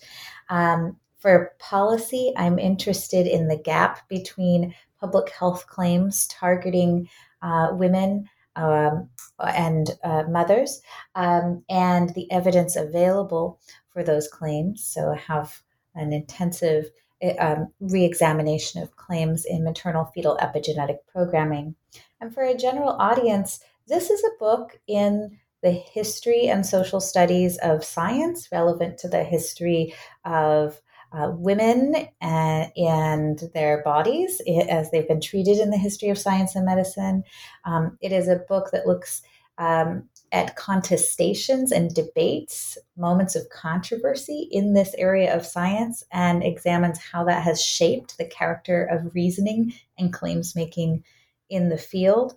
Um, 0.51 0.99
for 1.19 1.53
policy, 1.59 2.31
I'm 2.37 2.59
interested 2.59 3.27
in 3.27 3.49
the 3.49 3.57
gap 3.57 4.07
between 4.11 4.75
public 5.01 5.31
health 5.31 5.67
claims 5.67 6.27
targeting 6.27 7.09
uh, 7.41 7.69
women 7.73 8.29
um, 8.57 9.09
and 9.39 9.89
uh, 10.05 10.25
mothers 10.29 10.83
um, 11.15 11.65
and 11.71 12.11
the 12.11 12.31
evidence 12.31 12.77
available 12.77 13.59
for 13.95 14.03
those 14.03 14.29
claims. 14.29 14.85
So, 14.85 15.15
I 15.15 15.17
have 15.17 15.63
an 15.95 16.13
intensive 16.13 16.91
um, 17.39 17.73
re-examination 17.81 18.83
of 18.83 18.97
claims 18.97 19.45
in 19.45 19.65
maternal 19.65 20.07
fetal 20.15 20.39
epigenetic 20.41 20.99
programming. 21.13 21.75
And 22.21 22.33
for 22.33 22.43
a 22.43 22.57
general 22.57 22.91
audience, 22.91 23.61
this 23.87 24.11
is 24.11 24.23
a 24.25 24.39
book 24.39 24.79
in 24.87 25.39
the 25.63 25.71
history 25.71 26.49
and 26.49 26.65
social 26.65 27.01
studies 27.01 27.59
of 27.59 27.85
science 27.85 28.49
relevant 28.51 28.99
to 28.99 29.09
the 29.09 29.25
history 29.25 29.95
of 30.25 30.81
uh, 31.13 31.33
women 31.35 32.09
and, 32.21 32.73
and, 32.77 33.43
their 33.53 33.83
bodies 33.83 34.41
as 34.69 34.91
they've 34.91 35.09
been 35.09 35.21
treated 35.21 35.59
in 35.59 35.71
the 35.71 35.77
history 35.77 36.09
of 36.09 36.17
science 36.17 36.55
and 36.55 36.65
medicine. 36.65 37.25
Um, 37.65 37.99
it 38.01 38.13
is 38.13 38.29
a 38.29 38.45
book 38.49 38.71
that 38.71 38.87
looks 38.87 39.21
um, 39.59 40.09
at 40.33 40.57
contestations 40.57 41.73
and 41.73 41.95
debates, 41.95 42.79
moments 42.97 43.35
of 43.35 43.49
controversy 43.51 44.49
in 44.53 44.75
this 44.75 44.95
area 44.97 45.35
of 45.35 45.45
science, 45.45 46.05
and 46.13 46.45
examines 46.45 46.99
how 46.99 47.25
that 47.25 47.43
has 47.43 47.61
shaped 47.61 48.17
the 48.17 48.25
character 48.25 48.85
of 48.85 49.15
reasoning 49.15 49.73
and 49.99 50.13
claims 50.13 50.55
making 50.55 51.03
in 51.49 51.69
the 51.69 51.79
field. 51.79 52.37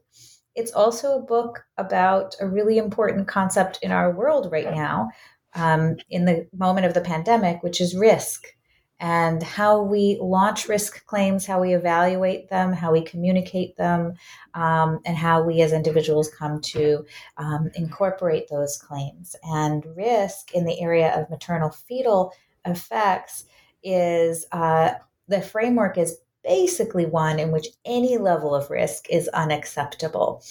It's 0.56 0.72
also 0.72 1.18
a 1.18 1.22
book 1.22 1.66
about 1.78 2.36
a 2.40 2.48
really 2.48 2.78
important 2.78 3.28
concept 3.28 3.80
in 3.82 3.92
our 3.92 4.12
world 4.12 4.52
right 4.52 4.72
now, 4.72 5.10
um, 5.54 5.98
in 6.10 6.26
the 6.26 6.48
moment 6.54 6.86
of 6.86 6.94
the 6.94 7.02
pandemic, 7.02 7.62
which 7.62 7.80
is 7.80 7.96
risk 7.96 8.48
and 9.00 9.44
how 9.44 9.82
we 9.82 10.18
launch 10.22 10.68
risk 10.68 11.06
claims, 11.06 11.46
how 11.46 11.60
we 11.60 11.74
evaluate 11.74 12.50
them, 12.50 12.72
how 12.72 12.92
we 12.92 13.02
communicate 13.02 13.76
them, 13.76 14.14
um, 14.54 15.00
and 15.06 15.18
how 15.18 15.44
we 15.44 15.62
as 15.62 15.74
individuals 15.74 16.30
come 16.38 16.62
to 16.62 17.06
um, 17.38 17.70
incorporate 17.76 18.48
those 18.50 18.78
claims. 18.78 19.36
And 19.44 19.86
risk 19.96 20.54
in 20.54 20.66
the 20.66 20.80
area 20.80 21.20
of 21.20 21.30
maternal 21.30 21.70
fetal 21.70 22.34
effects 22.66 23.46
is 23.84 24.46
uh, 24.52 24.94
the 25.28 25.42
framework 25.42 25.98
is 25.98 26.18
basically 26.44 27.06
one 27.06 27.40
in 27.40 27.52
which 27.52 27.68
any 27.86 28.18
level 28.18 28.54
of 28.54 28.70
risk 28.70 29.10
is 29.10 29.28
unacceptable. 29.30 30.44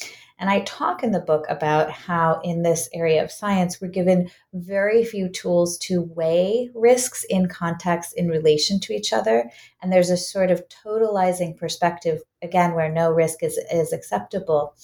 And 0.42 0.50
I 0.50 0.62
talk 0.62 1.04
in 1.04 1.12
the 1.12 1.20
book 1.20 1.46
about 1.48 1.88
how, 1.92 2.40
in 2.42 2.64
this 2.64 2.88
area 2.92 3.22
of 3.22 3.30
science, 3.30 3.80
we're 3.80 3.86
given 3.86 4.28
very 4.52 5.04
few 5.04 5.28
tools 5.28 5.78
to 5.78 6.02
weigh 6.02 6.68
risks 6.74 7.22
in 7.30 7.46
context 7.46 8.12
in 8.16 8.26
relation 8.26 8.80
to 8.80 8.92
each 8.92 9.12
other. 9.12 9.48
And 9.80 9.92
there's 9.92 10.10
a 10.10 10.16
sort 10.16 10.50
of 10.50 10.64
totalizing 10.84 11.56
perspective, 11.56 12.22
again, 12.42 12.74
where 12.74 12.90
no 12.90 13.12
risk 13.12 13.44
is, 13.44 13.56
is 13.72 13.92
acceptable. 13.92 14.74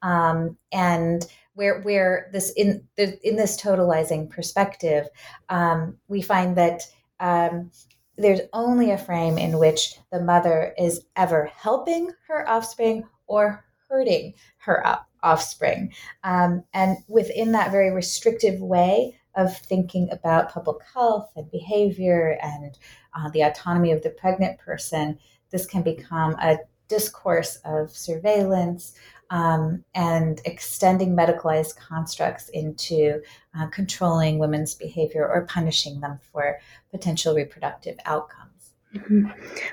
Um, 0.00 0.56
and 0.72 1.26
where, 1.52 1.82
where 1.82 2.30
this 2.32 2.50
in 2.56 2.88
in 2.96 3.36
this 3.36 3.60
totalizing 3.60 4.30
perspective, 4.30 5.08
um, 5.50 5.98
we 6.08 6.22
find 6.22 6.56
that 6.56 6.86
um, 7.20 7.70
there's 8.16 8.40
only 8.54 8.90
a 8.90 8.96
frame 8.96 9.36
in 9.36 9.58
which 9.58 9.98
the 10.10 10.22
mother 10.22 10.74
is 10.78 11.04
ever 11.16 11.50
helping 11.54 12.12
her 12.28 12.48
offspring 12.48 13.04
or 13.26 13.62
hurting 13.92 14.32
her 14.56 14.82
offspring. 15.22 15.92
Um, 16.24 16.64
and 16.72 16.96
within 17.08 17.52
that 17.52 17.70
very 17.70 17.90
restrictive 17.90 18.58
way 18.60 19.18
of 19.34 19.56
thinking 19.58 20.08
about 20.10 20.52
public 20.52 20.78
health 20.94 21.30
and 21.36 21.50
behavior 21.50 22.38
and 22.42 22.78
uh, 23.14 23.28
the 23.30 23.42
autonomy 23.42 23.92
of 23.92 24.02
the 24.02 24.10
pregnant 24.10 24.58
person, 24.58 25.18
this 25.50 25.66
can 25.66 25.82
become 25.82 26.34
a 26.36 26.56
discourse 26.88 27.56
of 27.66 27.90
surveillance 27.90 28.94
um, 29.28 29.84
and 29.94 30.40
extending 30.46 31.14
medicalized 31.14 31.76
constructs 31.76 32.48
into 32.50 33.20
uh, 33.58 33.66
controlling 33.68 34.38
women's 34.38 34.74
behavior 34.74 35.28
or 35.28 35.46
punishing 35.46 36.00
them 36.00 36.18
for 36.32 36.58
potential 36.90 37.34
reproductive 37.34 37.98
outcomes. 38.06 38.51
Mm-hmm. 38.94 39.26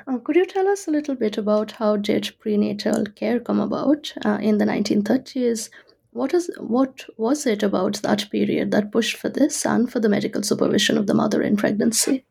Uh, 0.08 0.18
could 0.20 0.36
you 0.36 0.46
tell 0.46 0.68
us 0.68 0.88
a 0.88 0.92
little 0.92 1.16
bit 1.16 1.38
about 1.38 1.72
how 1.74 1.98
did 1.98 2.32
prenatal 2.40 3.06
care 3.06 3.40
come 3.40 3.60
about 3.60 4.14
uh, 4.24 4.40
in 4.42 4.58
the 4.58 4.66
1930s? 4.66 5.70
What 6.12 6.34
is 6.34 6.50
what 6.58 7.06
was 7.18 7.46
it 7.46 7.62
about 7.62 7.96
that 8.02 8.30
period 8.32 8.72
that 8.72 8.92
pushed 8.92 9.18
for 9.18 9.30
this 9.30 9.66
and 9.66 9.92
for 9.92 10.00
the 10.00 10.10
medical 10.10 10.42
supervision 10.42 10.98
of 10.98 11.06
the 11.06 11.14
mother 11.14 11.42
in 11.42 11.58
pregnancy? 11.58 12.26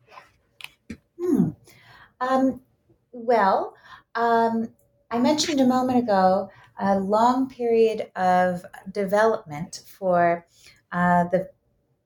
Hmm. 1.19 1.49
Um, 2.19 2.61
well, 3.11 3.75
um, 4.15 4.69
I 5.11 5.19
mentioned 5.19 5.61
a 5.61 5.67
moment 5.67 5.99
ago 5.99 6.49
a 6.79 6.99
long 6.99 7.49
period 7.49 8.11
of 8.15 8.65
development 8.91 9.81
for 9.85 10.45
uh, 10.91 11.25
the 11.25 11.49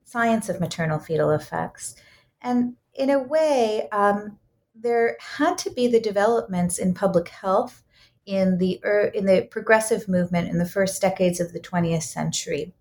science 0.04 0.48
of 0.48 0.60
maternal 0.60 0.98
fetal 0.98 1.30
effects. 1.30 1.96
And 2.42 2.74
in 2.94 3.10
a 3.10 3.18
way, 3.18 3.88
um, 3.90 4.38
there 4.74 5.16
had 5.20 5.56
to 5.58 5.70
be 5.70 5.86
the 5.86 6.00
developments 6.00 6.78
in 6.78 6.94
public 6.94 7.28
health 7.28 7.82
in 8.26 8.58
the 8.58 8.80
in 9.14 9.26
the 9.26 9.46
progressive 9.50 10.08
movement 10.08 10.48
in 10.48 10.58
the 10.58 10.68
first 10.68 11.00
decades 11.00 11.40
of 11.40 11.52
the 11.52 11.60
20th 11.60 12.02
century, 12.02 12.74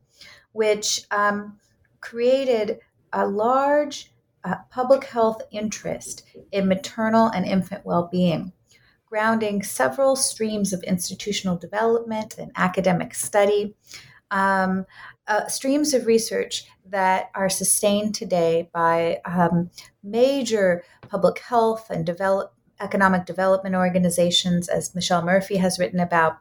which 0.54 1.02
um, 1.12 1.60
created 2.00 2.80
a 3.12 3.28
large 3.28 4.12
uh, 4.44 4.56
public 4.70 5.04
health 5.06 5.42
interest 5.52 6.24
in 6.52 6.68
maternal 6.68 7.28
and 7.28 7.46
infant 7.46 7.86
well-being, 7.86 8.52
grounding 9.06 9.62
several 9.64 10.16
streams 10.16 10.74
of 10.74 10.84
institutional 10.84 11.58
development 11.58 12.38
and 12.38 12.52
academic 12.56 13.14
study, 13.14 13.76
um, 14.32 14.86
uh, 15.28 15.48
streams 15.48 15.94
of 15.94 16.06
research 16.06 16.66
that 16.86 17.30
are 17.36 17.50
sustained 17.50 18.14
today 18.16 18.70
by 18.74 19.20
um, 19.26 19.70
major 20.04 20.84
public 21.08 21.40
health 21.40 21.90
and 21.90 22.06
develop, 22.06 22.54
economic 22.80 23.26
development 23.26 23.76
organizations, 23.76 24.68
as 24.68 24.94
Michelle 24.94 25.24
Murphy 25.24 25.58
has 25.58 25.80
written 25.80 26.00
about, 26.00 26.40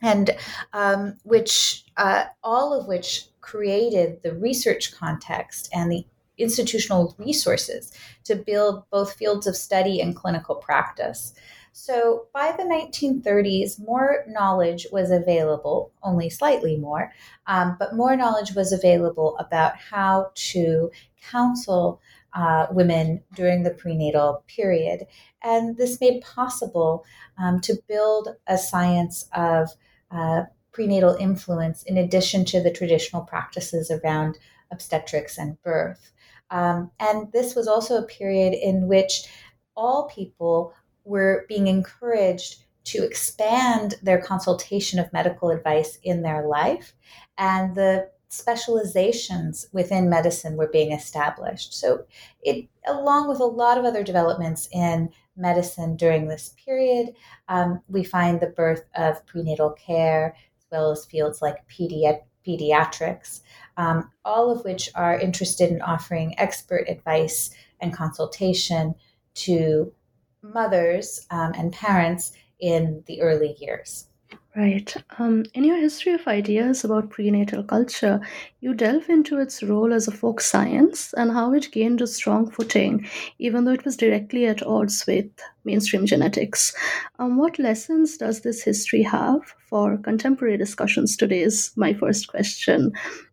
and 0.00 0.30
um, 0.72 1.16
which 1.24 1.84
uh, 1.96 2.24
all 2.42 2.72
of 2.72 2.86
which 2.86 3.26
created 3.40 4.22
the 4.22 4.34
research 4.34 4.92
context 4.92 5.68
and 5.72 5.90
the 5.90 6.04
institutional 6.38 7.14
resources 7.18 7.92
to 8.24 8.34
build 8.34 8.84
both 8.90 9.14
fields 9.14 9.46
of 9.46 9.56
study 9.56 10.00
and 10.00 10.16
clinical 10.16 10.54
practice. 10.54 11.34
So 11.72 12.26
by 12.34 12.52
the 12.52 12.64
1930s, 12.64 13.80
more 13.80 14.24
knowledge 14.28 14.86
was 14.92 15.10
available, 15.10 15.90
only 16.02 16.28
slightly 16.28 16.76
more, 16.76 17.12
um, 17.46 17.76
but 17.78 17.94
more 17.94 18.14
knowledge 18.14 18.54
was 18.54 18.72
available 18.72 19.36
about 19.38 19.76
how 19.76 20.30
to 20.34 20.90
counsel 21.22 22.00
uh, 22.34 22.66
women 22.70 23.22
during 23.34 23.62
the 23.62 23.70
prenatal 23.70 24.44
period. 24.46 25.06
And 25.42 25.76
this 25.76 26.00
made 26.00 26.22
possible 26.22 27.04
um, 27.38 27.60
to 27.60 27.82
build 27.88 28.36
a 28.46 28.58
science 28.58 29.28
of 29.34 29.70
uh, 30.10 30.42
prenatal 30.72 31.14
influence 31.16 31.82
in 31.84 31.96
addition 31.96 32.44
to 32.46 32.62
the 32.62 32.70
traditional 32.70 33.22
practices 33.22 33.90
around 33.90 34.38
obstetrics 34.70 35.38
and 35.38 35.60
birth. 35.62 36.12
Um, 36.50 36.90
and 37.00 37.32
this 37.32 37.54
was 37.54 37.66
also 37.66 37.96
a 37.96 38.06
period 38.06 38.54
in 38.54 38.88
which 38.88 39.26
all 39.74 40.08
people 40.08 40.74
were 41.04 41.44
being 41.48 41.66
encouraged 41.66 42.64
to 42.84 43.04
expand 43.04 43.94
their 44.02 44.20
consultation 44.20 44.98
of 44.98 45.12
medical 45.12 45.50
advice 45.50 45.98
in 46.02 46.22
their 46.22 46.46
life, 46.46 46.94
and 47.38 47.74
the 47.74 48.10
specializations 48.28 49.66
within 49.72 50.08
medicine 50.08 50.56
were 50.56 50.70
being 50.72 50.90
established. 50.90 51.74
So, 51.74 52.04
it, 52.42 52.66
along 52.86 53.28
with 53.28 53.40
a 53.40 53.44
lot 53.44 53.78
of 53.78 53.84
other 53.84 54.02
developments 54.02 54.68
in 54.72 55.10
medicine 55.36 55.96
during 55.96 56.28
this 56.28 56.54
period, 56.64 57.14
um, 57.48 57.82
we 57.88 58.02
find 58.02 58.40
the 58.40 58.46
birth 58.46 58.84
of 58.96 59.24
prenatal 59.26 59.70
care, 59.70 60.34
as 60.58 60.66
well 60.70 60.90
as 60.90 61.04
fields 61.04 61.42
like 61.42 61.68
pedi- 61.68 62.22
pediatrics, 62.46 63.42
um, 63.76 64.10
all 64.24 64.50
of 64.50 64.64
which 64.64 64.90
are 64.94 65.18
interested 65.18 65.70
in 65.70 65.82
offering 65.82 66.38
expert 66.38 66.86
advice 66.88 67.50
and 67.80 67.92
consultation 67.92 68.94
to 69.34 69.92
mothers 70.42 71.26
um, 71.30 71.52
and 71.56 71.72
parents 71.72 72.32
in 72.60 73.02
the 73.06 73.20
early 73.22 73.56
years. 73.58 74.06
Right. 74.54 74.94
Um, 75.18 75.44
in 75.54 75.64
your 75.64 75.78
history 75.78 76.12
of 76.12 76.26
ideas 76.26 76.84
about 76.84 77.08
prenatal 77.08 77.64
culture, 77.64 78.20
you 78.60 78.74
delve 78.74 79.08
into 79.08 79.38
its 79.38 79.62
role 79.62 79.94
as 79.94 80.06
a 80.06 80.12
folk 80.12 80.42
science 80.42 81.14
and 81.14 81.32
how 81.32 81.54
it 81.54 81.72
gained 81.72 82.02
a 82.02 82.06
strong 82.06 82.50
footing, 82.50 83.08
even 83.38 83.64
though 83.64 83.72
it 83.72 83.86
was 83.86 83.96
directly 83.96 84.44
at 84.46 84.62
odds 84.62 85.06
with 85.06 85.30
mainstream 85.64 86.04
genetics. 86.04 86.74
Um, 87.18 87.38
what 87.38 87.58
lessons 87.58 88.18
does 88.18 88.42
this 88.42 88.62
history 88.62 89.02
have 89.02 89.40
for 89.70 89.96
contemporary 89.96 90.58
discussions 90.58 91.16
today? 91.16 91.40
Is 91.40 91.72
my 91.74 91.94
first 91.94 92.28
question. 92.28 92.92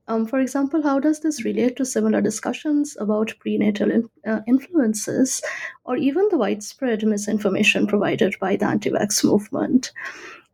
Um, 0.09 0.25
for 0.25 0.39
example, 0.39 0.81
how 0.81 0.99
does 0.99 1.19
this 1.19 1.45
relate 1.45 1.75
to 1.77 1.85
similar 1.85 2.19
discussions 2.19 2.97
about 2.99 3.31
prenatal 3.39 3.91
in, 3.91 4.09
uh, 4.25 4.39
influences 4.47 5.39
or 5.85 5.97
even 5.97 6.27
the 6.29 6.37
widespread 6.37 7.05
misinformation 7.05 7.85
provided 7.85 8.35
by 8.39 8.55
the 8.55 8.65
anti 8.65 8.89
vax 8.89 9.23
movement? 9.23 9.91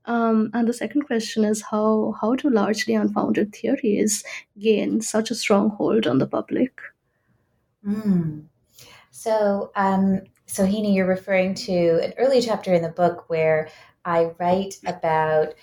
Um, 0.08 0.52
and 0.54 0.68
the 0.68 0.74
second 0.74 1.04
question 1.04 1.46
is 1.46 1.62
how 1.62 2.14
how 2.20 2.36
do 2.36 2.50
largely 2.50 2.96
unfounded 2.96 3.56
theories 3.56 4.24
gain 4.60 5.02
such 5.02 5.32
a 5.32 5.36
strong 5.36 5.70
hold 5.70 6.06
on 6.06 6.18
the 6.18 6.28
public? 6.28 6.78
Mm. 7.88 8.44
So, 9.12 9.72
um, 9.76 10.20
Sohini, 10.48 10.94
you're 10.94 11.08
referring 11.08 11.54
to 11.70 12.04
an 12.04 12.14
early 12.18 12.42
chapter 12.42 12.74
in 12.74 12.82
the 12.82 12.90
book 12.90 13.30
where 13.30 13.70
I 14.04 14.32
write 14.38 14.76
about 14.86 15.56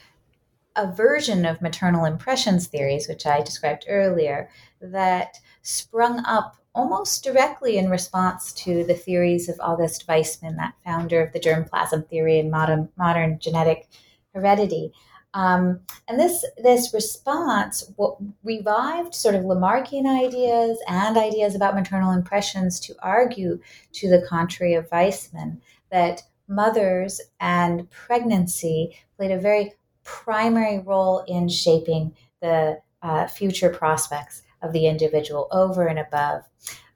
a 0.77 0.93
version 0.93 1.45
of 1.45 1.63
maternal 1.63 2.05
impressions 2.05 2.67
theories, 2.67 3.09
which 3.09 3.27
I 3.27 3.41
described 3.41 3.87
earlier, 3.89 4.49
that 4.81 5.39
sprung 5.63 6.25
up 6.25 6.57
almost 6.75 7.23
directly 7.23 7.77
in 7.77 7.91
response 7.91 8.53
to 8.53 8.85
the 8.85 8.95
theories 8.95 9.49
of 9.49 9.61
August 9.61 10.07
Weismann, 10.07 10.57
that 10.57 10.75
founder 10.85 11.23
of 11.23 11.33
the 11.33 11.41
germplasm 11.41 12.09
theory 12.09 12.39
and 12.39 12.51
modern, 12.51 12.89
modern 12.97 13.39
genetic 13.39 13.89
heredity. 14.35 14.93
Um, 15.35 15.81
and 16.09 16.21
this 16.21 16.45
this 16.63 16.93
response 16.93 17.91
revived 18.45 19.15
sort 19.15 19.35
of 19.35 19.45
Lamarckian 19.45 20.07
ideas 20.07 20.79
and 20.89 21.17
ideas 21.17 21.55
about 21.55 21.75
maternal 21.75 22.13
impressions 22.13 22.79
to 22.81 22.95
argue 23.03 23.59
to 23.93 24.11
the 24.11 24.27
contrary 24.29 24.75
of 24.75 24.91
Weismann 24.91 25.59
that 25.91 26.23
mothers 26.49 27.21
and 27.41 27.89
pregnancy 27.91 28.99
played 29.17 29.31
a 29.31 29.41
very 29.41 29.75
primary 30.05 30.79
role 30.79 31.25
in 31.29 31.49
shaping 31.49 32.15
the 32.41 32.81
uh, 33.03 33.27
future 33.27 33.71
prospects 33.71 34.43
of 34.63 34.73
the 34.73 34.87
individual 34.87 35.49
over 35.51 35.87
and 35.87 35.99
above 35.99 36.43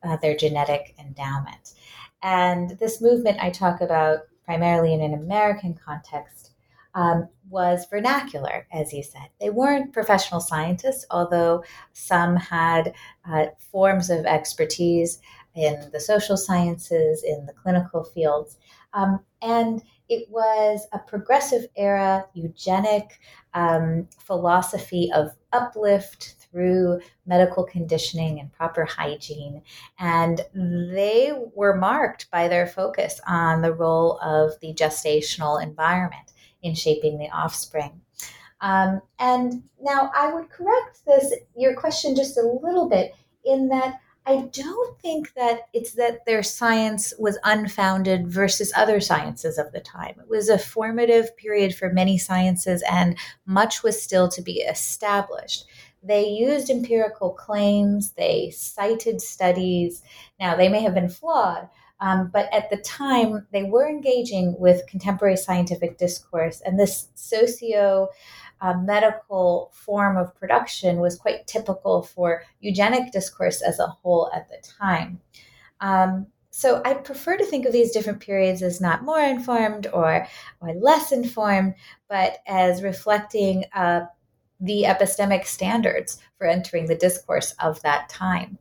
uh, 0.02 0.16
their 0.16 0.36
genetic 0.36 0.94
endowment. 0.98 1.74
And 2.22 2.70
this 2.78 3.00
movement 3.00 3.38
I 3.40 3.50
talk 3.50 3.80
about 3.80 4.20
primarily 4.44 4.94
in 4.94 5.00
an 5.00 5.14
American 5.14 5.74
context 5.74 6.52
um, 6.94 7.28
was 7.50 7.86
vernacular, 7.90 8.66
as 8.72 8.92
you 8.92 9.02
said. 9.02 9.28
They 9.40 9.50
weren't 9.50 9.92
professional 9.92 10.40
scientists, 10.40 11.04
although 11.10 11.62
some 11.92 12.36
had 12.36 12.94
uh, 13.30 13.46
forms 13.58 14.08
of 14.08 14.24
expertise 14.24 15.20
in 15.54 15.90
the 15.92 16.00
social 16.00 16.36
sciences, 16.36 17.22
in 17.22 17.46
the 17.46 17.52
clinical 17.52 18.04
fields. 18.04 18.56
Um, 18.94 19.20
and 19.42 19.82
it 20.08 20.28
was 20.30 20.86
a 20.92 20.98
progressive 20.98 21.66
era, 21.76 22.26
eugenic 22.34 23.18
um, 23.54 24.08
philosophy 24.18 25.10
of 25.14 25.30
uplift 25.52 26.34
through 26.38 27.00
medical 27.26 27.64
conditioning 27.64 28.38
and 28.38 28.52
proper 28.52 28.84
hygiene. 28.84 29.62
And 29.98 30.40
they 30.54 31.32
were 31.54 31.76
marked 31.76 32.30
by 32.30 32.48
their 32.48 32.66
focus 32.66 33.20
on 33.26 33.62
the 33.62 33.72
role 33.72 34.18
of 34.20 34.58
the 34.60 34.74
gestational 34.74 35.62
environment 35.62 36.32
in 36.62 36.74
shaping 36.74 37.18
the 37.18 37.30
offspring. 37.30 38.00
Um, 38.60 39.02
and 39.18 39.62
now 39.80 40.10
I 40.14 40.32
would 40.32 40.48
correct 40.50 41.04
this, 41.06 41.34
your 41.56 41.74
question 41.74 42.16
just 42.16 42.38
a 42.38 42.58
little 42.62 42.88
bit, 42.88 43.12
in 43.44 43.68
that 43.68 44.00
I 44.28 44.48
don't 44.52 45.00
think 45.00 45.34
that 45.34 45.68
it's 45.72 45.92
that 45.92 46.26
their 46.26 46.42
science 46.42 47.14
was 47.16 47.38
unfounded 47.44 48.26
versus 48.26 48.72
other 48.76 49.00
sciences 49.00 49.56
of 49.56 49.70
the 49.70 49.78
time. 49.78 50.16
It 50.18 50.28
was 50.28 50.48
a 50.48 50.58
formative 50.58 51.36
period 51.36 51.76
for 51.76 51.92
many 51.92 52.18
sciences, 52.18 52.82
and 52.90 53.16
much 53.46 53.84
was 53.84 54.02
still 54.02 54.28
to 54.30 54.42
be 54.42 54.62
established. 54.62 55.66
They 56.02 56.26
used 56.26 56.70
empirical 56.70 57.30
claims, 57.30 58.12
they 58.12 58.50
cited 58.50 59.20
studies. 59.20 60.02
Now, 60.40 60.56
they 60.56 60.68
may 60.68 60.80
have 60.80 60.94
been 60.94 61.08
flawed, 61.08 61.68
um, 62.00 62.30
but 62.32 62.52
at 62.52 62.68
the 62.68 62.78
time, 62.78 63.46
they 63.52 63.62
were 63.62 63.88
engaging 63.88 64.56
with 64.58 64.86
contemporary 64.88 65.36
scientific 65.36 65.98
discourse, 65.98 66.60
and 66.62 66.78
this 66.80 67.08
socio 67.14 68.08
uh, 68.60 68.74
medical 68.74 69.70
form 69.74 70.16
of 70.16 70.34
production 70.34 70.98
was 70.98 71.16
quite 71.16 71.46
typical 71.46 72.02
for 72.02 72.42
eugenic 72.60 73.12
discourse 73.12 73.62
as 73.62 73.78
a 73.78 73.86
whole 73.86 74.30
at 74.34 74.48
the 74.48 74.56
time. 74.78 75.20
Um, 75.80 76.26
so 76.50 76.80
I 76.86 76.94
prefer 76.94 77.36
to 77.36 77.44
think 77.44 77.66
of 77.66 77.72
these 77.72 77.92
different 77.92 78.20
periods 78.20 78.62
as 78.62 78.80
not 78.80 79.04
more 79.04 79.20
informed 79.20 79.88
or, 79.92 80.26
or 80.60 80.72
less 80.72 81.12
informed, 81.12 81.74
but 82.08 82.38
as 82.46 82.82
reflecting 82.82 83.64
uh, 83.74 84.06
the 84.58 84.84
epistemic 84.84 85.44
standards 85.44 86.18
for 86.38 86.46
entering 86.46 86.86
the 86.86 86.94
discourse 86.94 87.54
of 87.62 87.82
that 87.82 88.08
time. 88.08 88.58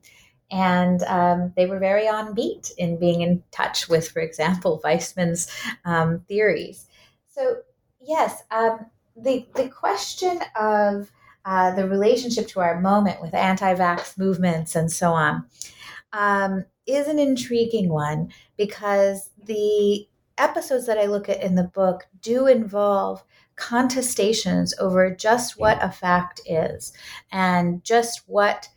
And 0.51 1.03
um, 1.03 1.53
they 1.55 1.67
were 1.67 1.79
very 1.79 2.08
on 2.08 2.34
beat 2.34 2.71
in 2.77 2.99
being 2.99 3.21
in 3.21 3.41
touch 3.51 3.88
with, 3.88 4.10
for 4.10 4.19
example, 4.19 4.81
Weismann's 4.84 5.49
um, 5.86 6.19
theories. 6.27 6.88
So, 7.27 7.60
yes, 8.01 8.43
um, 8.51 8.88
the, 9.15 9.45
the 9.56 9.69
question 9.69 10.39
of 10.60 11.12
uh, 11.45 11.73
the 11.75 11.88
relationship 11.88 12.47
to 12.49 12.60
our 12.60 12.82
moment 12.82 13.21
with 13.21 13.34
anti 13.34 13.73
vax 13.75 14.17
movements 14.17 14.75
and 14.75 14.91
so 14.91 15.12
on 15.12 15.45
um, 16.13 16.65
is 16.88 17.08
an 17.08 17.19
intriguing 17.19 17.89
one 17.89 18.32
because 18.58 19.30
the 19.45 20.08
episodes 20.38 20.86
that 20.86 20.97
I 20.97 21.06
look 21.06 21.30
at 21.30 21.41
in 21.41 21.56
the 21.56 21.63
book 21.63 22.08
do 22.21 22.47
involve 22.47 23.23
contestations 23.58 24.71
over 24.80 25.10
just 25.10 25.58
what 25.58 25.82
a 25.82 25.91
fact 25.91 26.41
is 26.45 26.91
and 27.32 27.84
just 27.84 28.23
what 28.28 28.67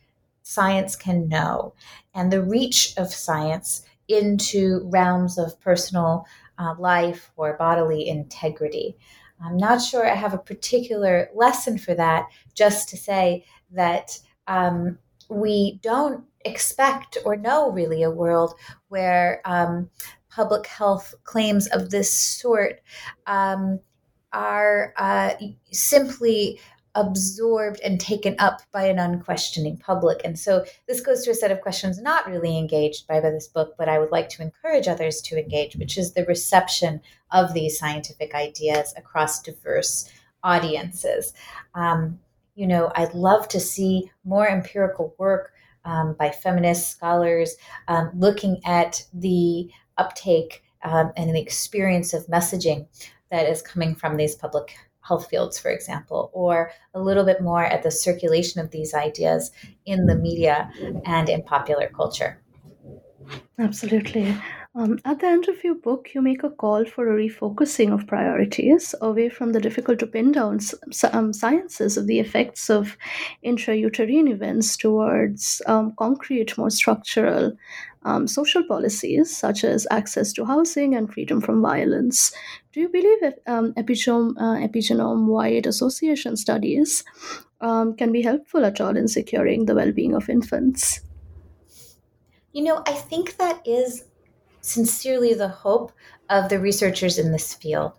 science 0.43 0.95
can 0.95 1.29
know 1.29 1.75
and 2.15 2.33
the 2.33 2.43
reach 2.43 2.95
of 2.97 3.13
science 3.13 3.83
into 4.09 4.89
realms 4.93 5.37
of 5.37 5.61
personal 5.61 6.27
uh, 6.59 6.75
life 6.79 7.31
or 7.37 7.57
bodily 7.57 8.09
integrity. 8.09 8.97
I'm 9.45 9.57
not 9.57 9.81
sure 9.81 10.09
I 10.09 10.15
have 10.15 10.35
a 10.35 10.39
particular 10.39 11.29
lesson 11.35 11.79
for 11.79 11.95
that, 11.95 12.27
just 12.55 12.89
to 12.91 12.97
say 12.97 13.45
that 13.73 14.19
um, 14.47 14.99
we 15.29 15.79
don't 15.83 16.25
expect 16.45 17.19
or 17.25 17.37
know 17.37 17.71
really 17.71 18.03
a 18.03 18.11
world 18.11 18.55
where 18.89 19.41
um, 19.45 19.91
public 20.31 20.67
health 20.67 21.15
claims 21.25 21.67
of 21.69 21.91
this 21.91 22.13
sort 22.13 22.81
um, 23.27 23.81
are 24.33 24.93
uh, 24.97 25.35
simply 25.71 26.61
absorbed 26.95 27.81
and 27.81 28.01
taken 28.01 28.35
up 28.39 28.61
by 28.73 28.87
an 28.87 28.99
unquestioning 28.99 29.77
public. 29.77 30.21
And 30.25 30.39
so 30.39 30.65
this 30.87 31.01
goes 31.01 31.23
to 31.25 31.31
a 31.31 31.35
set 31.35 31.51
of 31.51 31.61
questions 31.61 32.01
not 32.01 32.27
really 32.27 32.59
engaged 32.59 33.07
by, 33.07 33.21
by 33.21 33.31
this 33.31 33.49
book, 33.49 33.75
but 33.79 33.89
I 33.89 33.99
would 33.99 34.11
like 34.11 34.29
to 34.31 34.43
encourage 34.43 34.89
others 34.89 35.21
to 35.23 35.39
engage, 35.39 35.77
which 35.77 35.99
is 35.99 36.13
the 36.13 36.25
reception 36.25 37.01
of 37.31 37.55
these 37.55 37.79
scientific 37.79 38.35
ideas 38.35 38.95
across 38.97 39.43
diverse 39.43 40.11
audiences. 40.43 41.35
Um, 41.75 42.19
you 42.55 42.67
know, 42.67 42.91
I'd 42.97 43.15
love 43.15 43.49
to 43.49 43.61
see 43.61 44.11
more 44.25 44.49
empirical 44.49 45.15
work 45.19 45.53
um, 45.85 46.17
by 46.19 46.31
feminist 46.31 46.91
scholars 46.91 47.57
um, 47.87 48.11
looking 48.15 48.61
at 48.65 49.05
the 49.13 49.71
uptake 49.97 50.63
um, 50.83 51.13
and 51.17 51.35
the 51.35 51.41
experience 51.41 52.13
of 52.13 52.27
messaging 52.27 52.87
that 53.31 53.49
is 53.49 53.63
coming 53.63 53.95
from 53.95 54.17
these 54.17 54.35
public 54.35 54.77
health 55.09 55.29
fields, 55.31 55.59
for 55.59 55.71
example, 55.71 56.31
or 56.33 56.71
a 56.95 57.01
little 57.01 57.25
bit 57.25 57.41
more 57.41 57.65
at 57.65 57.83
the 57.83 57.91
circulation 57.91 58.61
of 58.61 58.71
these 58.71 58.95
ideas 58.95 59.51
in 59.87 60.07
the 60.07 60.15
media 60.15 60.71
and 61.07 61.29
in 61.29 61.43
popular 61.43 61.89
culture. 61.89 62.41
Absolutely. 63.59 64.37
Um, 64.75 64.99
at 65.05 65.19
the 65.19 65.27
end 65.27 65.49
of 65.49 65.65
your 65.65 65.75
book, 65.75 66.11
you 66.15 66.23
make 66.23 66.45
a 66.45 66.51
call 66.51 66.85
for 66.85 67.09
a 67.09 67.17
refocusing 67.17 67.93
of 67.93 68.07
priorities 68.07 68.95
away 69.01 69.29
from 69.29 69.53
the 69.53 69.61
difficult 69.61 69.99
to 69.99 70.07
pin 70.07 70.31
down 70.31 70.61
um, 71.13 71.33
sciences 71.33 71.97
of 71.97 72.07
the 72.07 72.21
effects 72.21 72.71
of 72.71 72.97
intrauterine 73.45 74.31
events 74.31 74.77
towards 74.77 75.61
um, 75.67 75.95
concrete, 75.99 76.57
more 76.57 76.71
structural 76.71 77.57
um, 78.03 78.27
social 78.27 78.65
policies 78.65 79.37
such 79.37 79.65
as 79.65 79.87
access 79.91 80.33
to 80.35 80.45
housing 80.45 80.95
and 80.95 81.13
freedom 81.13 81.41
from 81.41 81.63
violence. 81.63 82.33
Do 82.73 82.81
you 82.81 82.89
believe 82.89 83.35
um, 83.47 83.73
epigenome, 83.75 84.35
uh, 84.39 84.67
epigenome 84.67 85.27
wide 85.27 85.67
association 85.67 86.37
studies 86.37 87.05
um, 87.61 87.97
can 87.97 88.13
be 88.13 88.23
helpful 88.23 88.65
at 88.65 88.81
all 88.81 88.97
in 88.97 89.09
securing 89.09 89.67
the 89.67 89.75
well 89.75 89.93
being 89.93 90.15
of 90.15 90.29
infants? 90.29 91.01
You 92.53 92.65
know, 92.65 92.83
I 92.87 92.93
think 92.93 93.37
that 93.37 93.61
is 93.67 94.05
sincerely 94.61 95.35
the 95.35 95.49
hope 95.49 95.93
of 96.29 96.49
the 96.49 96.59
researchers 96.59 97.19
in 97.19 97.33
this 97.33 97.55
field. 97.55 97.93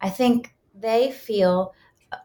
I 0.00 0.10
think 0.10 0.54
they 0.74 1.10
feel 1.10 1.74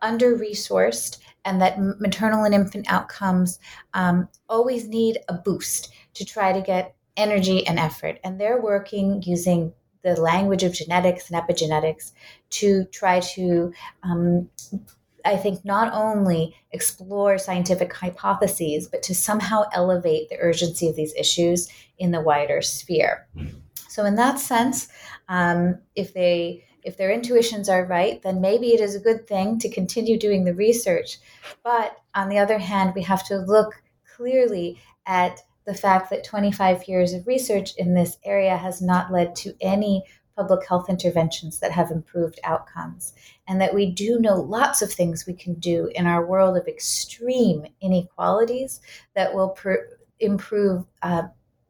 under 0.02 0.38
resourced 0.38 1.17
and 1.45 1.62
that 1.62 1.80
maternal 1.80 2.43
and 2.45 2.54
infant 2.54 2.86
outcomes 2.89 3.60
um, 3.93 4.30
always 4.47 4.88
need 4.88 5.19
a 5.28 5.34
boost 5.34 5.93
to 6.13 6.26
try 6.26 6.54
to 6.54 6.62
get 6.62 6.95
energy 7.17 7.65
and 7.65 7.80
effort. 7.80 8.19
And 8.23 8.39
they're 8.39 8.62
working 8.62 9.21
using 9.23 9.73
the 10.04 10.19
language 10.19 10.63
of 10.63 10.73
genetics 10.73 11.30
and 11.30 11.41
epigenetics 11.41 12.12
to 12.49 12.86
try 12.86 13.21
to 13.21 13.73
um, 14.04 14.49
I 15.26 15.38
think, 15.38 15.63
not 15.63 15.93
only 15.93 16.56
explore 16.71 17.38
scientific 17.38 17.93
hypotheses, 17.93 18.88
but 18.88 19.04
to 19.04 19.15
somehow 19.15 19.63
elevate 19.73 20.30
the 20.30 20.38
urgency 20.39 20.89
of 20.89 20.95
these 20.95 21.13
issues 21.15 21.69
in 21.97 22.12
the 22.12 22.21
wider 22.21 22.62
sphere. 22.62 23.26
So, 23.88 24.06
in 24.06 24.15
that 24.15 24.39
sense, 24.39 24.89
um, 25.30 25.80
if 25.95 26.13
they 26.13 26.65
if 26.84 26.97
their 26.97 27.12
intuitions 27.12 27.69
are 27.69 27.86
right, 27.86 28.21
then 28.23 28.41
maybe 28.41 28.73
it 28.73 28.82
is 28.82 28.95
a 28.95 28.99
good 28.99 29.26
thing 29.26 29.58
to 29.60 29.69
continue 29.69 30.19
doing 30.19 30.43
the 30.43 30.54
research. 30.54 31.17
But 31.63 31.95
on 32.13 32.28
the 32.28 32.39
other 32.39 32.58
hand, 32.58 32.93
we 32.93 33.04
have 33.04 33.26
to 33.28 33.38
look 33.38 33.82
clearly 34.17 34.78
at 35.06 35.39
the 35.65 35.73
fact 35.73 36.10
that 36.10 36.23
25 36.23 36.88
years 36.88 37.13
of 37.13 37.28
research 37.28 37.76
in 37.78 37.93
this 37.93 38.17
area 38.23 38.58
has 38.58 38.82
not 38.82 39.12
led 39.12 39.36
to 39.38 39.54
any 39.62 40.04
public 40.36 40.67
health 40.67 40.89
interventions 40.89 41.60
that 41.60 41.71
have 41.71 41.91
improved 41.91 42.39
outcomes, 42.43 43.13
and 43.47 43.62
that 43.62 43.73
we 43.73 43.91
do 43.91 44.19
know 44.19 44.36
lots 44.36 44.82
of 44.82 44.91
things 44.91 45.26
we 45.28 45.34
can 45.34 45.54
do 45.56 45.89
in 45.93 46.08
our 46.08 46.26
world 46.26 46.58
of 46.58 46.67
extreme 46.67 47.65
inequalities 47.82 48.82
that 49.15 49.34
will 49.34 49.49
pr- 49.49 49.76
improve 50.19 50.86
uh, 51.04 51.23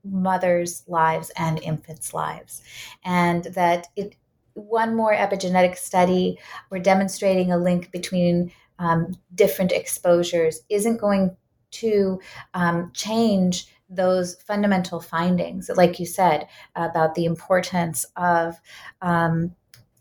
mothers' 0.06 0.84
lives 0.88 1.32
and 1.38 1.62
infants' 1.62 2.14
lives, 2.14 2.62
and 3.04 3.46
that 3.46 3.88
it. 3.96 4.16
One 4.56 4.96
more 4.96 5.16
epigenetic 5.16 5.76
study, 5.76 6.38
we're 6.70 6.78
demonstrating 6.78 7.52
a 7.52 7.58
link 7.58 7.90
between 7.92 8.52
um, 8.78 9.18
different 9.34 9.72
exposures, 9.72 10.62
isn't 10.70 11.02
going 11.02 11.36
to 11.72 12.20
um, 12.54 12.92
change 12.94 13.68
those 13.96 14.36
fundamental 14.42 15.00
findings, 15.00 15.70
like 15.76 16.00
you 16.00 16.06
said, 16.06 16.48
about 16.76 17.16
the 17.16 17.26
importance 17.26 18.06
of 18.16 18.60
um, 19.02 19.56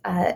uh, 0.05 0.33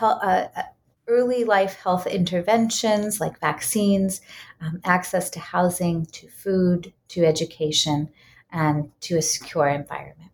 uh, 0.00 0.06
uh, 0.06 0.62
early 1.08 1.44
life 1.44 1.74
health 1.82 2.06
interventions 2.06 3.20
like 3.20 3.38
vaccines, 3.40 4.20
um, 4.60 4.80
access 4.84 5.28
to 5.30 5.40
housing, 5.40 6.06
to 6.06 6.28
food, 6.28 6.92
to 7.08 7.24
education, 7.24 8.08
and 8.50 8.90
to 9.00 9.16
a 9.16 9.22
secure 9.22 9.68
environment. 9.68 10.30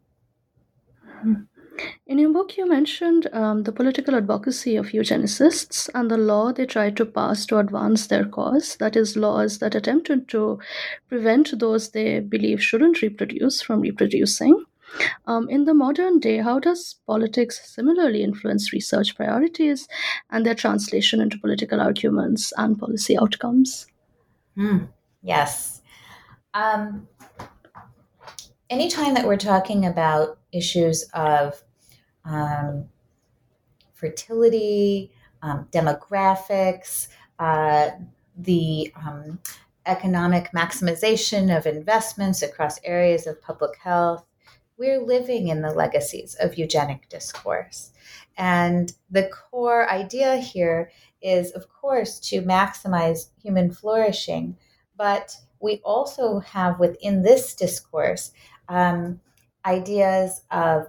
Mm-hmm. 1.24 1.57
In 2.06 2.18
your 2.18 2.32
book, 2.32 2.56
you 2.56 2.68
mentioned 2.68 3.28
um, 3.32 3.62
the 3.62 3.72
political 3.72 4.14
advocacy 4.14 4.76
of 4.76 4.88
eugenicists 4.88 5.88
and 5.94 6.10
the 6.10 6.16
law 6.16 6.52
they 6.52 6.66
tried 6.66 6.96
to 6.96 7.06
pass 7.06 7.46
to 7.46 7.58
advance 7.58 8.06
their 8.06 8.24
cause. 8.24 8.76
That 8.76 8.96
is, 8.96 9.16
laws 9.16 9.58
that 9.58 9.74
attempted 9.74 10.28
to 10.28 10.58
prevent 11.08 11.58
those 11.58 11.90
they 11.90 12.20
believe 12.20 12.62
shouldn't 12.62 13.02
reproduce 13.02 13.62
from 13.62 13.80
reproducing. 13.80 14.64
Um, 15.26 15.48
in 15.50 15.64
the 15.64 15.74
modern 15.74 16.18
day, 16.18 16.38
how 16.38 16.58
does 16.58 16.96
politics 17.06 17.60
similarly 17.70 18.22
influence 18.22 18.72
research 18.72 19.14
priorities 19.16 19.86
and 20.30 20.46
their 20.46 20.54
translation 20.54 21.20
into 21.20 21.38
political 21.38 21.80
arguments 21.80 22.52
and 22.56 22.78
policy 22.78 23.18
outcomes? 23.18 23.86
Mm, 24.56 24.88
yes. 25.22 25.82
Um, 26.54 27.06
anytime 28.70 29.14
that 29.14 29.26
we're 29.26 29.36
talking 29.36 29.84
about 29.84 30.38
issues 30.52 31.04
of 31.14 31.62
um, 32.28 32.88
fertility, 33.94 35.10
um, 35.42 35.66
demographics, 35.72 37.08
uh, 37.38 37.90
the 38.36 38.92
um, 38.96 39.38
economic 39.86 40.50
maximization 40.52 41.56
of 41.56 41.66
investments 41.66 42.42
across 42.42 42.78
areas 42.84 43.26
of 43.26 43.40
public 43.42 43.76
health. 43.78 44.24
We're 44.76 45.00
living 45.00 45.48
in 45.48 45.62
the 45.62 45.72
legacies 45.72 46.36
of 46.40 46.56
eugenic 46.56 47.08
discourse. 47.08 47.92
And 48.36 48.92
the 49.10 49.28
core 49.28 49.90
idea 49.90 50.36
here 50.36 50.92
is, 51.20 51.50
of 51.52 51.68
course, 51.68 52.20
to 52.20 52.42
maximize 52.42 53.30
human 53.42 53.72
flourishing, 53.72 54.56
but 54.96 55.36
we 55.60 55.80
also 55.84 56.38
have 56.40 56.78
within 56.78 57.22
this 57.22 57.54
discourse 57.54 58.30
um, 58.68 59.20
ideas 59.64 60.42
of 60.52 60.86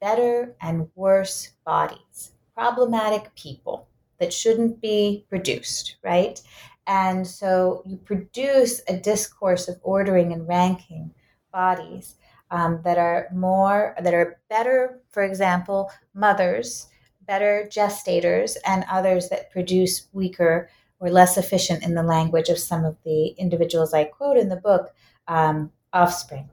better 0.00 0.54
and 0.60 0.88
worse 0.94 1.52
bodies, 1.64 2.32
problematic 2.54 3.34
people 3.34 3.88
that 4.18 4.32
shouldn't 4.32 4.80
be 4.80 5.24
produced, 5.28 5.96
right? 6.02 6.40
And 6.86 7.26
so 7.26 7.82
you 7.86 7.96
produce 7.98 8.80
a 8.88 8.96
discourse 8.96 9.68
of 9.68 9.78
ordering 9.82 10.32
and 10.32 10.48
ranking 10.48 11.12
bodies 11.52 12.16
um, 12.50 12.80
that 12.84 12.98
are 12.98 13.28
more, 13.34 13.94
that 14.02 14.14
are 14.14 14.40
better, 14.48 15.00
for 15.10 15.22
example, 15.22 15.90
mothers, 16.14 16.86
better 17.26 17.68
gestators, 17.70 18.56
and 18.66 18.84
others 18.90 19.28
that 19.28 19.50
produce 19.50 20.08
weaker 20.12 20.70
or 20.98 21.10
less 21.10 21.36
efficient 21.36 21.84
in 21.84 21.94
the 21.94 22.02
language 22.02 22.48
of 22.48 22.58
some 22.58 22.84
of 22.84 22.96
the 23.04 23.28
individuals 23.38 23.92
I 23.92 24.04
quote 24.04 24.38
in 24.38 24.48
the 24.48 24.56
book, 24.56 24.94
um, 25.28 25.70
offspring. 25.92 26.48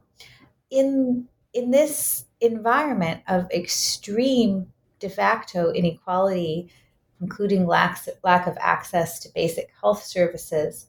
In 0.69 1.27
in 1.53 1.71
this 1.71 2.24
environment 2.41 3.21
of 3.27 3.49
extreme 3.51 4.71
de 4.99 5.09
facto 5.09 5.71
inequality, 5.71 6.69
including 7.21 7.65
lack, 7.65 7.99
lack 8.23 8.47
of 8.47 8.57
access 8.59 9.19
to 9.19 9.29
basic 9.33 9.71
health 9.81 10.03
services, 10.03 10.87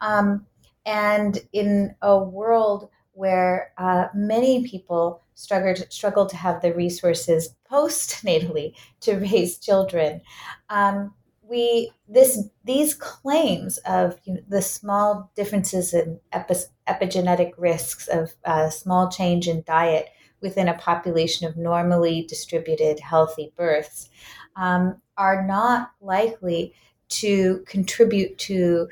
um, 0.00 0.46
and 0.86 1.40
in 1.52 1.94
a 2.02 2.18
world 2.18 2.88
where 3.12 3.72
uh, 3.78 4.06
many 4.14 4.66
people 4.66 5.22
struggled, 5.34 5.84
struggle 5.90 6.26
to 6.26 6.36
have 6.36 6.62
the 6.62 6.72
resources 6.72 7.54
postnatally 7.70 8.74
to 9.00 9.16
raise 9.16 9.58
children. 9.58 10.20
Um, 10.70 11.14
we 11.42 11.90
this 12.06 12.44
these 12.64 12.94
claims 12.94 13.78
of 13.78 14.18
you 14.24 14.34
know, 14.34 14.40
the 14.48 14.60
small 14.60 15.30
differences 15.34 15.94
in 15.94 16.20
epi- 16.32 16.54
epigenetic 16.86 17.52
risks 17.56 18.06
of 18.08 18.34
uh, 18.44 18.68
small 18.68 19.08
change 19.08 19.48
in 19.48 19.62
diet 19.66 20.10
within 20.40 20.68
a 20.68 20.78
population 20.78 21.46
of 21.46 21.56
normally 21.56 22.24
distributed 22.28 23.00
healthy 23.00 23.52
births 23.56 24.10
um, 24.56 25.00
are 25.16 25.46
not 25.46 25.92
likely 26.00 26.74
to 27.08 27.64
contribute 27.66 28.36
to 28.38 28.88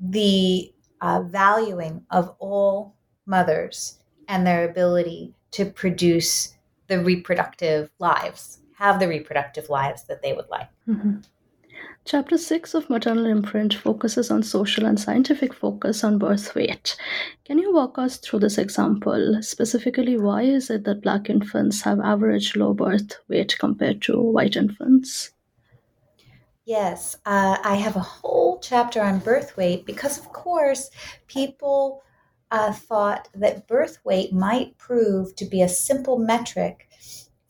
the 0.00 0.72
uh, 1.00 1.22
valuing 1.22 2.04
of 2.10 2.34
all 2.38 2.94
mothers 3.26 3.98
and 4.28 4.46
their 4.46 4.68
ability 4.68 5.34
to 5.50 5.64
produce 5.64 6.54
the 6.88 7.00
reproductive 7.00 7.90
lives, 7.98 8.58
have 8.76 8.98
the 8.98 9.08
reproductive 9.08 9.68
lives 9.68 10.04
that 10.04 10.22
they 10.22 10.32
would 10.32 10.48
like. 10.50 10.68
Mm-hmm. 10.88 11.18
Chapter 12.06 12.36
6 12.36 12.74
of 12.74 12.90
Maternal 12.90 13.24
Imprint 13.24 13.72
focuses 13.72 14.30
on 14.30 14.42
social 14.42 14.84
and 14.84 15.00
scientific 15.00 15.54
focus 15.54 16.04
on 16.04 16.18
birth 16.18 16.54
weight. 16.54 16.96
Can 17.46 17.58
you 17.58 17.72
walk 17.72 17.96
us 17.96 18.18
through 18.18 18.40
this 18.40 18.58
example? 18.58 19.38
Specifically, 19.40 20.18
why 20.18 20.42
is 20.42 20.68
it 20.68 20.84
that 20.84 21.00
Black 21.00 21.30
infants 21.30 21.80
have 21.80 22.00
average 22.00 22.56
low 22.56 22.74
birth 22.74 23.14
weight 23.28 23.56
compared 23.58 24.02
to 24.02 24.20
white 24.20 24.54
infants? 24.54 25.30
Yes, 26.66 27.16
uh, 27.24 27.56
I 27.64 27.76
have 27.76 27.96
a 27.96 28.00
whole 28.00 28.58
chapter 28.58 29.00
on 29.00 29.20
birth 29.20 29.56
weight 29.56 29.86
because, 29.86 30.18
of 30.18 30.30
course, 30.30 30.90
people 31.26 32.02
uh, 32.50 32.74
thought 32.74 33.30
that 33.34 33.66
birth 33.66 33.98
weight 34.04 34.30
might 34.30 34.76
prove 34.76 35.34
to 35.36 35.46
be 35.46 35.62
a 35.62 35.68
simple 35.70 36.18
metric 36.18 36.86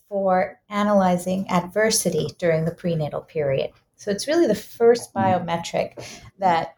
for 0.09 0.61
analyzing 0.69 1.51
adversity 1.51 2.29
during 2.39 2.65
the 2.65 2.75
prenatal 2.75 3.21
period. 3.21 3.73
So 4.05 4.11
it's 4.11 4.27
really 4.27 4.47
the 4.47 4.55
first 4.55 5.15
biometric 5.15 6.05
that 6.39 6.77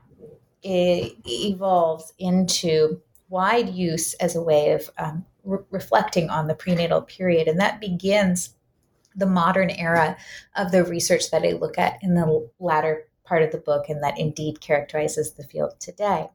evolves 0.63 2.13
into 2.21 3.03
wide 3.29 3.69
use 3.69 4.15
as 4.15 4.37
a 4.37 4.43
way 4.43 4.71
of 4.71 4.89
um, 4.97 5.25
re- 5.43 5.59
reflecting 5.73 6.31
on 6.31 6.47
the 6.47 6.55
prenatal 6.55 7.03
period. 7.03 7.49
And 7.49 7.59
that 7.59 7.81
begins 7.81 8.55
the 9.17 9.27
modern 9.27 9.71
era 9.71 10.17
of 10.55 10.71
the 10.71 10.85
research 10.85 11.33
that 11.33 11.43
I 11.43 11.51
look 11.51 11.79
at 11.79 11.99
in 12.01 12.15
the 12.15 12.49
latter 12.61 13.09
part 13.25 13.43
of 13.43 13.51
the 13.51 13.59
book 13.59 13.89
and 13.89 14.05
that 14.05 14.21
indeed 14.21 14.61
characterizes 14.61 15.33
the 15.33 15.43
field 15.43 15.81
today. 15.81 16.31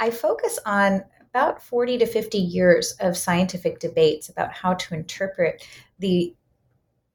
I 0.00 0.10
focus 0.10 0.58
on 0.64 1.04
about 1.28 1.62
40 1.62 1.98
to 1.98 2.06
50 2.06 2.38
years 2.38 2.92
of 3.00 3.18
scientific 3.18 3.80
debates 3.80 4.30
about 4.30 4.54
how 4.54 4.72
to 4.72 4.94
interpret 4.94 5.62
the 5.98 6.34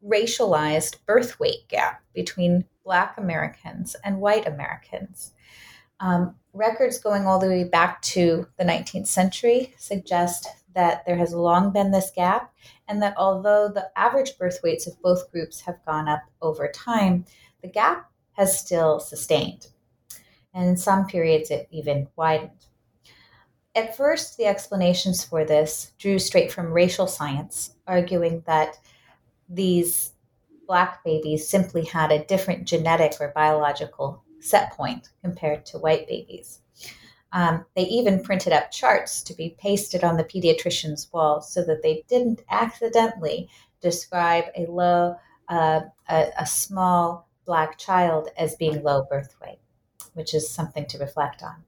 racialized 0.05 0.97
birth 1.07 1.39
weight 1.39 1.67
gap 1.67 2.03
between 2.13 2.65
Black 2.91 3.17
Americans 3.17 3.95
and 4.03 4.19
white 4.19 4.45
Americans. 4.45 5.31
Um, 6.01 6.35
records 6.51 6.99
going 6.99 7.25
all 7.25 7.39
the 7.39 7.47
way 7.47 7.63
back 7.63 8.01
to 8.01 8.45
the 8.57 8.65
19th 8.65 9.07
century 9.07 9.73
suggest 9.77 10.49
that 10.75 11.05
there 11.05 11.15
has 11.15 11.33
long 11.33 11.71
been 11.71 11.91
this 11.91 12.11
gap, 12.13 12.53
and 12.89 13.01
that 13.01 13.13
although 13.15 13.69
the 13.69 13.89
average 13.95 14.37
birth 14.37 14.59
weights 14.61 14.87
of 14.87 15.01
both 15.01 15.31
groups 15.31 15.61
have 15.61 15.85
gone 15.85 16.09
up 16.09 16.23
over 16.41 16.67
time, 16.67 17.23
the 17.61 17.69
gap 17.69 18.11
has 18.33 18.59
still 18.59 18.99
sustained. 18.99 19.67
And 20.53 20.67
in 20.67 20.75
some 20.75 21.05
periods, 21.05 21.49
it 21.49 21.69
even 21.71 22.09
widened. 22.17 22.65
At 23.73 23.95
first, 23.95 24.35
the 24.35 24.47
explanations 24.47 25.23
for 25.23 25.45
this 25.45 25.93
drew 25.97 26.19
straight 26.19 26.51
from 26.51 26.73
racial 26.73 27.07
science, 27.07 27.73
arguing 27.87 28.43
that 28.47 28.75
these 29.47 30.10
black 30.71 31.03
babies 31.03 31.49
simply 31.49 31.83
had 31.83 32.13
a 32.13 32.23
different 32.23 32.63
genetic 32.63 33.19
or 33.19 33.33
biological 33.35 34.23
set 34.39 34.71
point 34.71 35.09
compared 35.21 35.65
to 35.65 35.77
white 35.77 36.07
babies. 36.07 36.61
Um, 37.33 37.65
they 37.75 37.81
even 37.81 38.23
printed 38.23 38.53
up 38.53 38.71
charts 38.71 39.21
to 39.23 39.33
be 39.33 39.57
pasted 39.59 40.05
on 40.05 40.15
the 40.15 40.23
pediatrician's 40.23 41.11
wall 41.11 41.41
so 41.41 41.61
that 41.65 41.83
they 41.83 42.05
didn't 42.07 42.43
accidentally 42.49 43.49
describe 43.81 44.45
a 44.55 44.65
low, 44.67 45.17
uh, 45.49 45.81
a, 46.07 46.27
a 46.39 46.45
small 46.45 47.27
black 47.45 47.77
child 47.77 48.29
as 48.37 48.55
being 48.55 48.81
low 48.81 49.03
birth 49.03 49.35
weight, 49.41 49.59
which 50.13 50.33
is 50.33 50.49
something 50.49 50.85
to 50.85 50.99
reflect 50.99 51.43
on. 51.43 51.65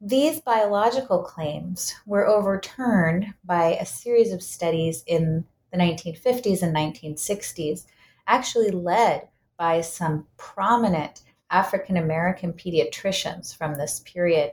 These 0.00 0.40
biological 0.40 1.22
claims 1.22 1.94
were 2.04 2.26
overturned 2.26 3.34
by 3.44 3.76
a 3.76 3.86
series 3.86 4.32
of 4.32 4.42
studies 4.42 5.04
in 5.06 5.44
the 5.72 5.78
1950s 5.78 6.62
and 6.62 6.74
1960s, 6.74 7.86
actually 8.26 8.70
led 8.70 9.28
by 9.56 9.80
some 9.80 10.26
prominent 10.36 11.22
African 11.50 11.96
American 11.96 12.52
pediatricians 12.52 13.56
from 13.56 13.74
this 13.74 14.00
period 14.00 14.52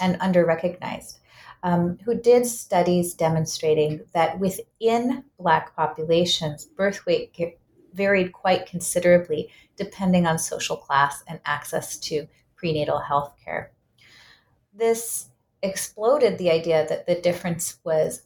and 0.00 0.18
underrecognized, 0.20 1.18
um, 1.62 1.98
who 2.04 2.14
did 2.14 2.46
studies 2.46 3.14
demonstrating 3.14 4.00
that 4.12 4.38
within 4.38 5.24
Black 5.38 5.74
populations, 5.76 6.64
birth 6.64 7.04
weight 7.06 7.36
varied 7.94 8.32
quite 8.32 8.66
considerably 8.66 9.50
depending 9.76 10.26
on 10.26 10.38
social 10.38 10.76
class 10.76 11.22
and 11.26 11.40
access 11.44 11.96
to 11.98 12.26
prenatal 12.56 12.98
health 12.98 13.34
care. 13.44 13.72
This 14.74 15.28
exploded 15.62 16.38
the 16.38 16.50
idea 16.50 16.86
that 16.88 17.06
the 17.06 17.20
difference 17.20 17.78
was 17.84 18.22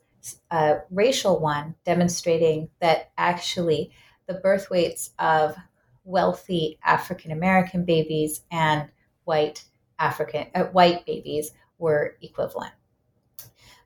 a 0.51 0.79
racial 0.91 1.39
one, 1.41 1.75
demonstrating 1.85 2.69
that 2.81 3.11
actually 3.19 3.91
the 4.27 4.35
birth 4.35 4.71
weights 4.71 5.11
of 5.19 5.57
wealthy 6.05 6.79
African 6.85 7.31
American 7.31 7.85
babies 7.85 8.43
and 8.51 8.89
white 9.25 9.65
African 9.99 10.47
uh, 10.55 10.65
white 10.65 11.07
babies 11.07 11.53
were 11.79 12.17
equivalent. 12.21 12.73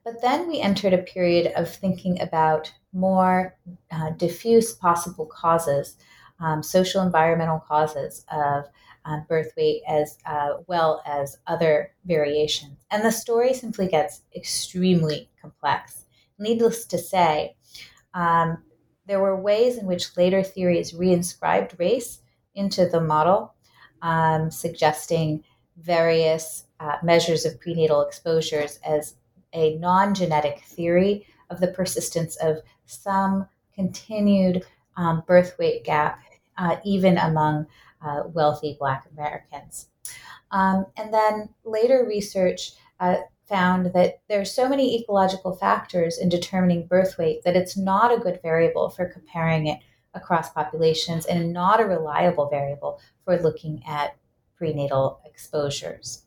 But 0.05 0.23
then 0.23 0.49
we 0.49 0.61
entered 0.61 0.95
a 0.95 0.99
period 0.99 1.53
of 1.55 1.73
thinking 1.73 2.21
about 2.21 2.73
more 2.93 3.57
uh, 3.91 4.11
diffuse 4.11 4.73
possible 4.73 5.27
causes, 5.27 5.97
um, 6.41 6.63
social 6.63 7.03
environmental 7.03 7.59
causes 7.59 8.25
of 8.33 8.65
um, 9.05 9.25
birth 9.29 9.53
weight, 9.57 9.83
as 9.87 10.19
uh, 10.27 10.55
well 10.67 11.03
as 11.07 11.39
other 11.47 11.93
variations. 12.05 12.79
And 12.91 13.05
the 13.05 13.13
story 13.13 13.55
simply 13.55 13.89
gets 13.89 14.23
extremely 14.35 15.29
complex. 15.41 16.05
Needless 16.39 16.87
to 16.87 16.99
say, 16.99 17.57
um, 18.15 18.63
there 19.07 19.21
were 19.21 19.41
ways 19.41 19.79
in 19.79 19.87
which 19.87 20.17
later 20.17 20.43
theories 20.43 20.93
reinscribed 20.93 21.79
race 21.79 22.21
into 22.55 22.87
the 22.87 23.01
model, 23.01 23.55
um, 24.03 24.51
suggesting 24.51 25.45
various 25.77 26.65
uh, 26.81 26.97
measures 27.03 27.45
of 27.45 27.61
prenatal 27.61 28.03
exposures 28.03 28.79
as 28.85 29.15
a 29.53 29.77
non 29.77 30.15
genetic 30.15 30.61
theory 30.61 31.27
of 31.51 31.61
the 31.61 31.69
persistence 31.69 32.37
of 32.37 32.59
some 32.87 33.49
continued 33.75 34.65
um, 34.97 35.23
birth 35.27 35.57
weight 35.59 35.85
gap, 35.85 36.21
uh, 36.59 36.77
even 36.85 37.17
among 37.19 37.67
uh, 38.05 38.23
wealthy 38.27 38.77
Black 38.79 39.07
Americans. 39.13 39.89
Um, 40.51 40.87
and 40.97 41.13
then 41.13 41.49
later 41.65 42.05
research 42.07 42.73
uh, 43.01 43.17
found 43.49 43.93
that 43.95 44.21
there 44.29 44.41
are 44.41 44.45
so 44.45 44.69
many 44.69 45.01
ecological 45.01 45.55
factors 45.55 46.19
in 46.19 46.29
determining 46.29 46.87
birth 46.87 47.17
weight 47.19 47.43
that 47.45 47.57
it's 47.57 47.77
not 47.77 48.13
a 48.13 48.21
good 48.21 48.41
variable 48.43 48.91
for 48.91 49.07
comparing 49.07 49.67
it 49.67 49.81
across 50.15 50.51
populations 50.51 51.27
and 51.27 51.53
not 51.53 51.81
a 51.81 51.85
reliable 51.85 52.49
variable 52.49 53.01
for 53.25 53.39
looking 53.39 53.83
at 53.87 54.17
prenatal 54.57 55.21
exposures. 55.25 56.25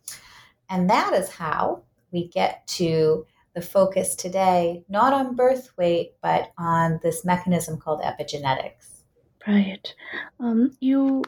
And 0.69 0.89
that 0.89 1.13
is 1.13 1.29
how 1.29 1.83
we 2.11 2.27
get 2.27 2.65
to 2.67 3.25
the 3.53 3.61
focus 3.61 4.15
today, 4.15 4.83
not 4.87 5.13
on 5.13 5.35
birth 5.35 5.71
weight, 5.77 6.13
but 6.21 6.51
on 6.57 6.99
this 7.03 7.25
mechanism 7.25 7.77
called 7.77 8.01
epigenetics. 8.01 9.03
Right. 9.45 9.93
Um, 10.39 10.77
you 10.79 11.23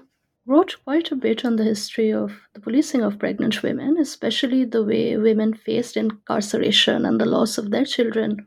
wrote 0.45 0.75
quite 0.83 1.11
a 1.11 1.15
bit 1.15 1.45
on 1.45 1.55
the 1.55 1.63
history 1.63 2.11
of 2.11 2.33
the 2.53 2.59
policing 2.59 3.01
of 3.01 3.17
pregnant 3.17 3.63
women, 3.63 3.97
especially 3.97 4.65
the 4.65 4.83
way 4.83 5.15
women 5.17 5.53
faced 5.53 5.95
incarceration 5.95 7.05
and 7.05 7.19
the 7.19 7.25
loss 7.25 7.57
of 7.57 7.71
their 7.71 7.85
children. 7.85 8.45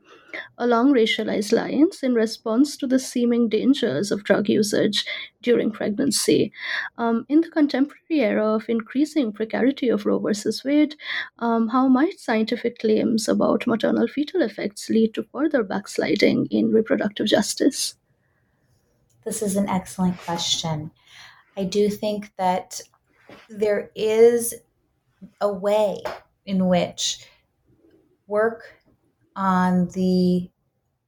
along 0.59 0.93
racialized 0.93 1.53
lines 1.53 2.03
in 2.03 2.15
response 2.15 2.77
to 2.77 2.87
the 2.87 2.99
seeming 2.99 3.49
dangers 3.49 4.11
of 4.11 4.25
drug 4.25 4.49
usage 4.49 5.05
during 5.43 5.71
pregnancy. 5.71 6.53
Um, 6.99 7.25
in 7.29 7.41
the 7.41 7.51
contemporary 7.51 8.21
era 8.21 8.55
of 8.55 8.69
increasing 8.69 9.33
precarity 9.33 9.89
of 9.89 10.07
Roe 10.07 10.19
versus 10.19 10.65
Wade, 10.65 10.95
um, 11.39 11.69
how 11.69 11.89
might 11.89 12.19
scientific 12.19 12.79
claims 12.79 13.29
about 13.29 13.67
maternal 13.67 14.09
fetal 14.09 14.43
effects 14.43 14.91
lead 14.91 15.15
to 15.15 15.23
further 15.23 15.63
backsliding 15.63 16.47
in 16.51 16.73
reproductive 16.73 17.27
justice? 17.27 17.95
This 19.25 19.43
is 19.43 19.57
an 19.57 19.69
excellent 19.69 20.19
question. 20.19 20.91
I 21.57 21.65
do 21.65 21.89
think 21.89 22.33
that 22.37 22.81
there 23.49 23.91
is 23.95 24.55
a 25.41 25.53
way 25.53 26.03
in 26.45 26.69
which 26.69 27.27
work 28.27 28.81
on 29.35 29.89
the 29.89 30.51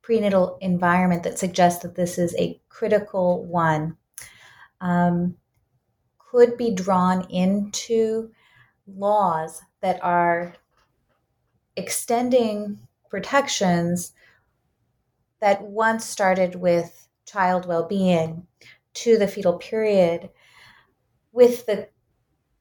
prenatal 0.02 0.58
environment 0.60 1.22
that 1.24 1.38
suggests 1.38 1.82
that 1.82 1.94
this 1.94 2.18
is 2.18 2.34
a 2.38 2.60
critical 2.68 3.44
one 3.44 3.96
um, 4.80 5.36
could 6.18 6.56
be 6.56 6.70
drawn 6.74 7.28
into 7.30 8.30
laws 8.86 9.62
that 9.80 10.02
are 10.02 10.54
extending 11.76 12.78
protections 13.10 14.12
that 15.40 15.62
once 15.62 16.04
started 16.04 16.54
with 16.54 17.08
child 17.26 17.66
well 17.66 17.86
being 17.86 18.46
to 18.94 19.18
the 19.18 19.28
fetal 19.28 19.54
period 19.58 20.30
with 21.38 21.66
the 21.66 21.88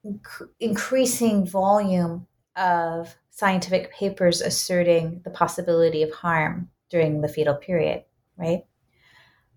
inc- 0.06 0.50
increasing 0.60 1.48
volume 1.48 2.28
of 2.56 3.16
scientific 3.32 3.92
papers 3.92 4.40
asserting 4.40 5.20
the 5.24 5.32
possibility 5.32 6.04
of 6.04 6.12
harm 6.12 6.70
during 6.92 7.22
the 7.22 7.28
fetal 7.28 7.56
period, 7.56 8.04
right? 8.38 8.66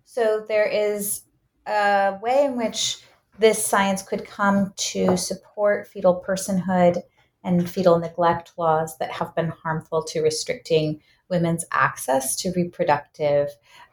So 0.05 0.43
there 0.47 0.65
is 0.65 1.21
a 1.67 2.17
way 2.19 2.45
in 2.45 2.57
which 2.57 3.03
this 3.37 3.63
science 3.63 4.01
could 4.01 4.25
come 4.25 4.73
to 4.75 5.15
support 5.17 5.87
fetal 5.87 6.23
personhood 6.27 7.03
and 7.43 7.69
fetal 7.69 7.99
neglect 7.99 8.53
laws 8.57 8.97
that 8.97 9.11
have 9.11 9.35
been 9.35 9.49
harmful 9.49 10.03
to 10.05 10.23
restricting 10.23 10.99
women's 11.29 11.63
access 11.71 12.35
to 12.37 12.51
reproductive 12.55 13.49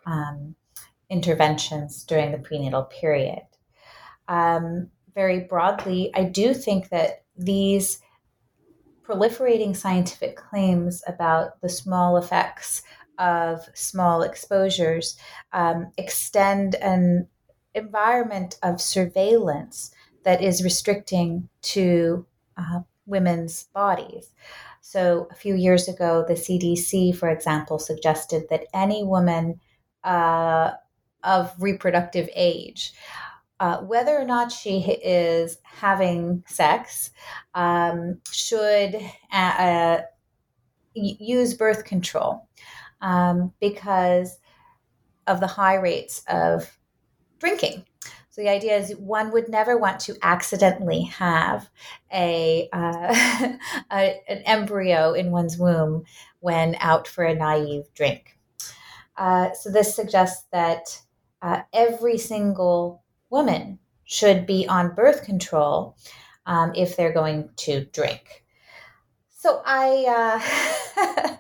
um, 0.07 0.55
interventions 1.11 2.03
during 2.05 2.33
the 2.33 2.39
prenatal 2.39 2.85
period. 2.85 3.43
Um, 4.27 4.91
very 5.15 5.41
broadly, 5.41 6.11
I 6.15 6.25
do 6.25 6.55
think 6.55 6.89
that 6.91 7.25
these 7.37 8.01
proliferating 9.09 9.75
scientific 9.75 10.37
claims 10.37 11.03
about 11.07 11.61
the 11.61 11.69
small 11.69 12.17
effects 12.17 12.83
of 13.19 13.61
small 13.75 14.23
exposures 14.23 15.17
um, 15.53 15.91
extend 15.97 16.75
an 16.77 17.27
environment 17.75 18.59
of 18.63 18.81
surveillance 18.81 19.93
that 20.25 20.43
is 20.43 20.63
restricting 20.63 21.49
to 21.63 22.27
uh, 22.57 22.81
women's 23.07 23.65
bodies. 23.75 24.31
So, 24.81 25.29
a 25.31 25.35
few 25.35 25.55
years 25.55 25.89
ago, 25.89 26.25
the 26.27 26.35
CDC, 26.35 27.17
for 27.17 27.29
example, 27.29 27.79
suggested 27.79 28.45
that 28.51 28.67
any 28.73 29.05
woman 29.05 29.61
uh, 30.05 30.73
of 31.25 31.53
reproductive 31.59 32.29
age 32.35 32.93
uh, 33.61 33.79
whether 33.79 34.17
or 34.17 34.25
not 34.25 34.53
she 34.53 34.81
is 34.81 35.59
having 35.65 36.45
sex 36.47 37.11
um, 37.55 38.21
should 38.31 38.95
uh, 39.33 39.37
uh 39.37 40.01
use 40.95 41.55
birth 41.55 41.85
control 41.85 42.49
um, 43.01 43.53
because 43.61 44.39
of 45.27 45.41
the 45.41 45.47
high 45.47 45.77
rates 45.77 46.23
of 46.29 46.79
drinking. 47.39 47.85
So 48.31 48.43
the 48.43 48.49
idea 48.49 48.77
is 48.77 48.97
one 48.97 49.33
would 49.33 49.49
never 49.49 49.77
want 49.77 50.01
to 50.01 50.17
accidentally 50.23 51.03
have 51.03 51.69
a, 52.13 52.69
uh, 52.73 53.57
a 53.93 54.23
an 54.29 54.43
embryo 54.45 55.13
in 55.13 55.31
one's 55.31 55.59
womb 55.59 56.05
when 56.41 56.77
out 56.81 57.09
for 57.09 57.25
a 57.25 57.35
naive 57.35 57.93
drink. 57.95 58.39
Uh, 59.17 59.53
so 59.53 59.71
this 59.71 59.95
suggests 59.95 60.47
that 60.53 61.03
uh, 61.43 61.63
every 61.73 62.17
single 62.17 63.03
woman 63.31 63.79
should 64.05 64.47
be 64.47 64.67
on 64.69 64.95
birth 64.95 65.25
control 65.25 65.97
um, 66.47 66.73
if 66.75 66.97
they're 66.97 67.13
going 67.13 67.51
to 67.57 67.85
drink. 67.87 68.45
So 69.31 69.63
I 69.65 70.05
uh, 70.09 71.39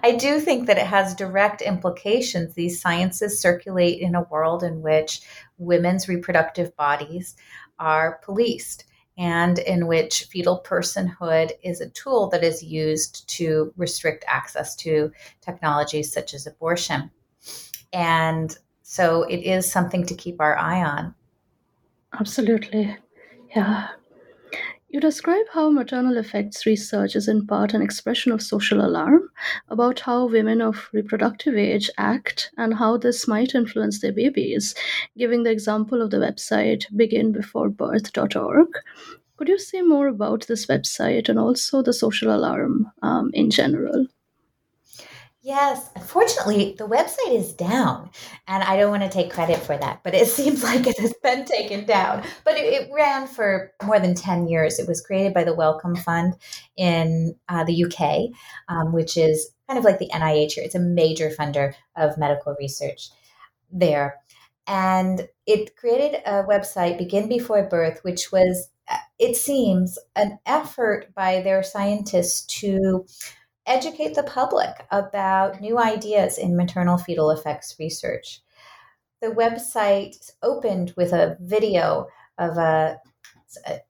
I 0.02 0.16
do 0.18 0.40
think 0.40 0.66
that 0.66 0.78
it 0.78 0.86
has 0.86 1.14
direct 1.14 1.62
implications. 1.62 2.54
These 2.54 2.80
sciences 2.80 3.40
circulate 3.40 4.00
in 4.00 4.14
a 4.14 4.24
world 4.24 4.64
in 4.64 4.82
which 4.82 5.20
women's 5.58 6.08
reproductive 6.08 6.74
bodies 6.76 7.36
are 7.78 8.20
policed 8.24 8.84
and 9.18 9.58
in 9.60 9.86
which 9.86 10.24
fetal 10.24 10.62
personhood 10.66 11.52
is 11.62 11.80
a 11.80 11.90
tool 11.90 12.28
that 12.30 12.44
is 12.44 12.62
used 12.62 13.28
to 13.28 13.72
restrict 13.76 14.24
access 14.28 14.74
to 14.76 15.10
technologies 15.40 16.12
such 16.12 16.34
as 16.34 16.46
abortion. 16.46 17.10
And 17.92 18.56
so 18.82 19.22
it 19.22 19.38
is 19.38 19.70
something 19.70 20.04
to 20.06 20.14
keep 20.14 20.40
our 20.40 20.56
eye 20.58 20.82
on. 20.82 21.14
Absolutely. 22.18 22.96
Yeah. 23.54 23.88
You 24.88 25.00
describe 25.00 25.46
how 25.52 25.70
maternal 25.70 26.16
effects 26.16 26.64
research 26.64 27.16
is 27.16 27.28
in 27.28 27.46
part 27.46 27.74
an 27.74 27.82
expression 27.82 28.32
of 28.32 28.40
social 28.40 28.80
alarm 28.80 29.28
about 29.68 30.00
how 30.00 30.26
women 30.26 30.62
of 30.62 30.88
reproductive 30.92 31.56
age 31.56 31.90
act 31.98 32.50
and 32.56 32.74
how 32.74 32.96
this 32.96 33.28
might 33.28 33.54
influence 33.54 34.00
their 34.00 34.12
babies, 34.12 34.74
giving 35.18 35.42
the 35.42 35.50
example 35.50 36.00
of 36.00 36.10
the 36.10 36.16
website 36.16 36.86
beginbeforebirth.org. 36.94 38.68
Could 39.36 39.48
you 39.48 39.58
say 39.58 39.82
more 39.82 40.08
about 40.08 40.46
this 40.46 40.66
website 40.66 41.28
and 41.28 41.38
also 41.38 41.82
the 41.82 41.92
social 41.92 42.34
alarm 42.34 42.90
um, 43.02 43.30
in 43.34 43.50
general? 43.50 44.06
Yes, 45.46 45.90
unfortunately, 45.94 46.74
the 46.76 46.88
website 46.88 47.32
is 47.32 47.52
down, 47.52 48.10
and 48.48 48.64
I 48.64 48.76
don't 48.76 48.90
want 48.90 49.04
to 49.04 49.08
take 49.08 49.32
credit 49.32 49.58
for 49.60 49.78
that, 49.78 50.00
but 50.02 50.12
it 50.12 50.26
seems 50.38 50.64
like 50.64 50.88
it 50.88 50.98
has 50.98 51.14
been 51.22 51.44
taken 51.44 51.84
down. 51.86 52.24
But 52.44 52.56
it, 52.56 52.64
it 52.64 52.90
ran 52.92 53.28
for 53.28 53.72
more 53.84 54.00
than 54.00 54.16
10 54.16 54.48
years. 54.48 54.80
It 54.80 54.88
was 54.88 55.00
created 55.00 55.34
by 55.34 55.44
the 55.44 55.54
Wellcome 55.54 55.94
Fund 55.94 56.34
in 56.76 57.36
uh, 57.48 57.62
the 57.62 57.84
UK, 57.84 58.36
um, 58.68 58.92
which 58.92 59.16
is 59.16 59.50
kind 59.68 59.78
of 59.78 59.84
like 59.84 60.00
the 60.00 60.10
NIH 60.12 60.54
here. 60.54 60.64
It's 60.64 60.74
a 60.74 60.80
major 60.80 61.30
funder 61.30 61.74
of 61.94 62.18
medical 62.18 62.56
research 62.58 63.10
there. 63.70 64.16
And 64.66 65.28
it 65.46 65.76
created 65.76 66.22
a 66.26 66.42
website, 66.42 66.98
Begin 66.98 67.28
Before 67.28 67.62
Birth, 67.62 68.00
which 68.02 68.32
was, 68.32 68.68
uh, 68.90 68.96
it 69.20 69.36
seems, 69.36 69.96
an 70.16 70.40
effort 70.44 71.14
by 71.14 71.40
their 71.40 71.62
scientists 71.62 72.44
to 72.58 73.06
educate 73.66 74.14
the 74.14 74.22
public 74.22 74.86
about 74.90 75.60
new 75.60 75.78
ideas 75.78 76.38
in 76.38 76.56
maternal 76.56 76.98
fetal 76.98 77.30
effects 77.30 77.76
research. 77.78 78.40
The 79.20 79.28
website 79.28 80.30
opened 80.42 80.92
with 80.96 81.12
a 81.12 81.36
video 81.40 82.06
of 82.38 82.58
a, 82.58 83.00
a 83.66 83.80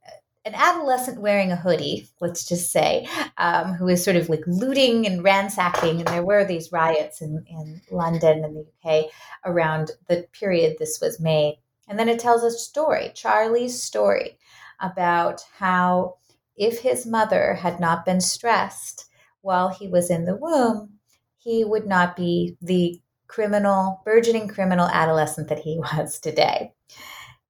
an 0.46 0.54
adolescent 0.54 1.20
wearing 1.20 1.50
a 1.50 1.56
hoodie, 1.56 2.08
let's 2.20 2.46
just 2.46 2.70
say, 2.70 3.08
um, 3.36 3.74
who 3.74 3.88
is 3.88 4.02
sort 4.02 4.14
of 4.14 4.28
like 4.28 4.44
looting 4.46 5.04
and 5.04 5.24
ransacking. 5.24 5.98
And 5.98 6.06
there 6.06 6.24
were 6.24 6.44
these 6.44 6.70
riots 6.70 7.20
in, 7.20 7.44
in 7.48 7.82
London 7.90 8.44
and 8.44 8.56
the 8.56 8.66
UK 8.88 9.10
around 9.44 9.90
the 10.08 10.24
period 10.32 10.76
this 10.78 11.00
was 11.02 11.18
made. 11.18 11.58
And 11.88 11.98
then 11.98 12.08
it 12.08 12.20
tells 12.20 12.44
a 12.44 12.52
story, 12.52 13.10
Charlie's 13.12 13.82
story, 13.82 14.38
about 14.80 15.42
how 15.58 16.18
if 16.56 16.78
his 16.78 17.06
mother 17.06 17.54
had 17.54 17.80
not 17.80 18.06
been 18.06 18.20
stressed 18.20 19.05
while 19.46 19.68
he 19.68 19.86
was 19.86 20.10
in 20.10 20.24
the 20.24 20.34
womb, 20.34 20.98
he 21.38 21.64
would 21.64 21.86
not 21.86 22.16
be 22.16 22.56
the 22.60 23.00
criminal, 23.28 24.02
burgeoning 24.04 24.48
criminal 24.48 24.88
adolescent 24.88 25.48
that 25.48 25.60
he 25.60 25.78
was 25.96 26.18
today. 26.18 26.72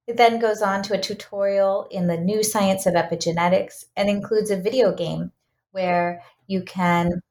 It 0.06 0.18
then 0.18 0.38
goes 0.38 0.60
on 0.60 0.82
to 0.84 0.94
a 0.94 1.00
tutorial 1.00 1.88
in 1.90 2.06
the 2.06 2.18
new 2.18 2.42
science 2.44 2.84
of 2.84 2.94
epigenetics 2.94 3.86
and 3.96 4.10
includes 4.10 4.50
a 4.50 4.60
video 4.60 4.94
game 4.94 5.32
where 5.72 6.22
you 6.46 6.62
can, 6.62 7.22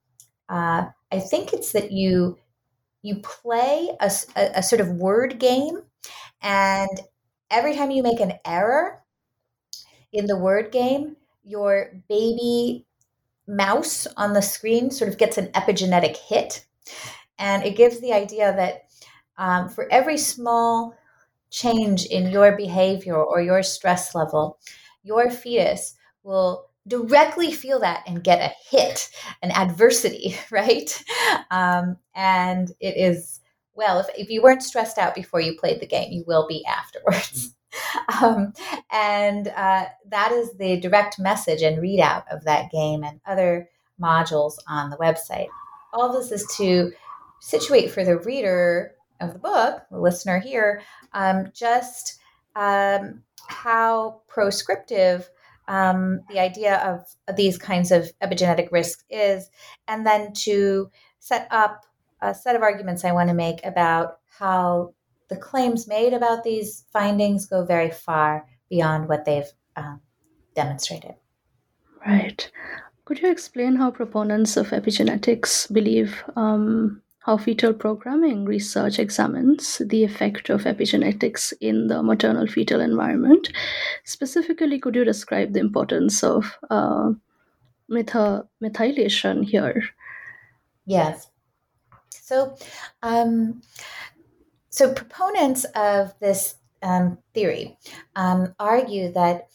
uh, 0.49 0.85
I 1.11 1.19
think 1.19 1.53
it's 1.53 1.71
that 1.71 1.91
you 1.91 2.37
you 3.03 3.17
play 3.17 3.91
a, 3.99 4.11
a, 4.35 4.51
a 4.55 4.63
sort 4.63 4.81
of 4.81 4.89
word 4.89 5.37
game, 5.39 5.83
and 6.41 6.89
every 7.51 7.75
time 7.75 7.91
you 7.91 8.01
make 8.01 8.19
an 8.19 8.33
error 8.43 9.03
in 10.11 10.25
the 10.25 10.35
word 10.35 10.71
game, 10.71 11.15
your 11.43 11.91
baby 12.09 12.84
mouse 13.47 14.07
on 14.17 14.33
the 14.33 14.41
screen 14.41 14.91
sort 14.91 15.09
of 15.09 15.17
gets 15.17 15.37
an 15.37 15.47
epigenetic 15.47 16.17
hit. 16.17 16.65
And 17.37 17.63
it 17.63 17.75
gives 17.75 17.99
the 17.99 18.13
idea 18.13 18.55
that 18.55 18.89
um, 19.37 19.69
for 19.69 19.91
every 19.91 20.17
small 20.17 20.95
change 21.49 22.05
in 22.05 22.31
your 22.31 22.55
behavior 22.55 23.15
or 23.15 23.41
your 23.41 23.63
stress 23.63 24.15
level, 24.15 24.59
your 25.03 25.29
fetus 25.29 25.95
will 26.23 26.69
directly 26.87 27.51
feel 27.51 27.79
that 27.79 28.03
and 28.07 28.23
get 28.23 28.39
a 28.39 28.75
hit, 28.75 29.09
an 29.41 29.51
adversity, 29.51 30.37
right? 30.51 31.03
Um, 31.51 31.97
and 32.13 32.71
it 32.79 32.97
is, 32.97 33.41
well, 33.73 33.99
if, 33.99 34.07
if 34.17 34.29
you 34.29 34.41
weren't 34.41 34.63
stressed 34.63 34.97
out 34.97 35.15
before 35.15 35.41
you 35.41 35.57
played 35.57 35.79
the 35.79 35.87
game, 35.87 36.11
you 36.11 36.23
will 36.27 36.47
be 36.47 36.65
afterwards. 36.65 37.54
Um, 38.21 38.53
and 38.91 39.47
uh, 39.49 39.85
that 40.09 40.31
is 40.31 40.53
the 40.57 40.79
direct 40.79 41.19
message 41.19 41.61
and 41.61 41.77
readout 41.79 42.23
of 42.31 42.43
that 42.45 42.71
game 42.71 43.03
and 43.03 43.19
other 43.25 43.69
modules 44.01 44.53
on 44.67 44.89
the 44.89 44.97
website. 44.97 45.47
All 45.91 46.13
this 46.13 46.31
is 46.31 46.47
to 46.57 46.91
situate 47.39 47.91
for 47.91 48.03
the 48.03 48.17
reader 48.19 48.95
of 49.19 49.33
the 49.33 49.39
book, 49.39 49.81
the 49.91 49.99
listener 49.99 50.39
here, 50.39 50.81
um, 51.13 51.51
just 51.53 52.19
um, 52.55 53.23
how 53.47 54.21
proscriptive 54.27 55.29
um, 55.67 56.21
the 56.29 56.39
idea 56.39 56.77
of 56.77 57.35
these 57.35 57.57
kinds 57.57 57.91
of 57.91 58.11
epigenetic 58.21 58.71
risks 58.71 59.03
is, 59.09 59.49
and 59.87 60.05
then 60.05 60.33
to 60.33 60.89
set 61.19 61.47
up 61.51 61.85
a 62.21 62.33
set 62.33 62.55
of 62.55 62.61
arguments 62.61 63.03
I 63.03 63.11
want 63.11 63.29
to 63.29 63.35
make 63.35 63.65
about 63.65 64.19
how 64.37 64.93
the 65.29 65.37
claims 65.37 65.87
made 65.87 66.13
about 66.13 66.43
these 66.43 66.85
findings 66.91 67.45
go 67.45 67.65
very 67.65 67.91
far 67.91 68.45
beyond 68.69 69.07
what 69.07 69.25
they've 69.25 69.51
um, 69.75 70.01
demonstrated. 70.55 71.15
Right. 72.05 72.49
Could 73.05 73.21
you 73.21 73.31
explain 73.31 73.75
how 73.75 73.91
proponents 73.91 74.57
of 74.57 74.69
epigenetics 74.69 75.71
believe 75.71 76.23
um, 76.35 77.01
how 77.25 77.37
fetal 77.37 77.73
programming 77.73 78.45
research 78.45 78.99
examines 78.99 79.81
the 79.83 80.03
effect 80.03 80.51
of 80.51 80.65
epigenetics 80.65 81.53
in 81.59 81.87
the 81.87 82.03
maternal 82.03 82.45
fetal 82.45 82.79
environment. 82.79 83.51
Specifically, 84.03 84.77
could 84.77 84.93
you 84.93 85.03
describe 85.03 85.53
the 85.53 85.59
importance 85.59 86.23
of 86.23 86.55
uh, 86.69 87.13
methylation 87.89 89.43
here? 89.43 89.83
Yes. 90.85 91.31
So, 92.11 92.55
um, 93.01 93.63
so 94.75 94.91
proponents 94.91 95.63
of 95.73 96.13
this 96.19 96.55
um, 96.83 97.17
theory 97.33 97.77
um, 98.17 98.53
argue 98.59 99.09
that 99.13 99.47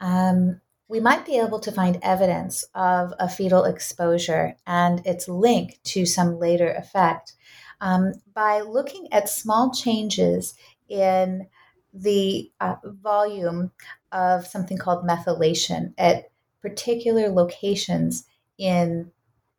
um, 0.00 0.60
we 0.86 1.00
might 1.00 1.26
be 1.26 1.36
able 1.36 1.58
to 1.58 1.72
find 1.72 1.98
evidence 2.00 2.64
of 2.76 3.12
a 3.18 3.28
fetal 3.28 3.64
exposure 3.64 4.54
and 4.68 5.04
its 5.04 5.28
link 5.28 5.80
to 5.82 6.06
some 6.06 6.38
later 6.38 6.70
effect 6.70 7.32
um, 7.80 8.12
by 8.32 8.60
looking 8.60 9.12
at 9.12 9.28
small 9.28 9.72
changes 9.72 10.54
in 10.88 11.48
the 11.92 12.48
uh, 12.60 12.76
volume 12.84 13.72
of 14.12 14.46
something 14.46 14.78
called 14.78 15.04
methylation 15.04 15.92
at 15.98 16.30
particular 16.62 17.30
locations 17.30 18.26
in 18.58 19.10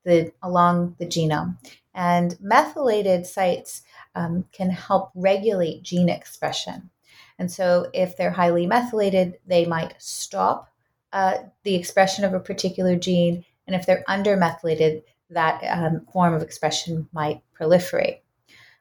the 0.05 0.32
along 0.41 0.95
the 0.97 1.05
genome 1.05 1.57
and 2.00 2.38
methylated 2.39 3.26
sites 3.26 3.82
um, 4.16 4.45
can 4.52 4.70
help 4.70 5.12
regulate 5.16 5.84
gene 5.84 6.10
expression 6.10 6.89
and 7.38 7.52
so 7.52 7.89
if 7.93 8.16
they're 8.16 8.32
highly 8.32 8.66
methylated 8.66 9.38
they 9.45 9.66
might 9.66 9.93
stop 9.97 10.70
uh, 11.12 11.38
the 11.64 11.76
expression 11.76 12.24
of 12.24 12.34
a 12.34 12.39
particular 12.39 12.95
gene, 12.95 13.43
and 13.68 13.76
if 13.76 13.86
they're 13.86 14.04
undermethylated, 14.08 15.04
that 15.32 15.62
um, 15.64 16.06
form 16.12 16.34
of 16.34 16.41
expression 16.41 17.08
might 17.14 17.41
proliferate. 17.58 18.20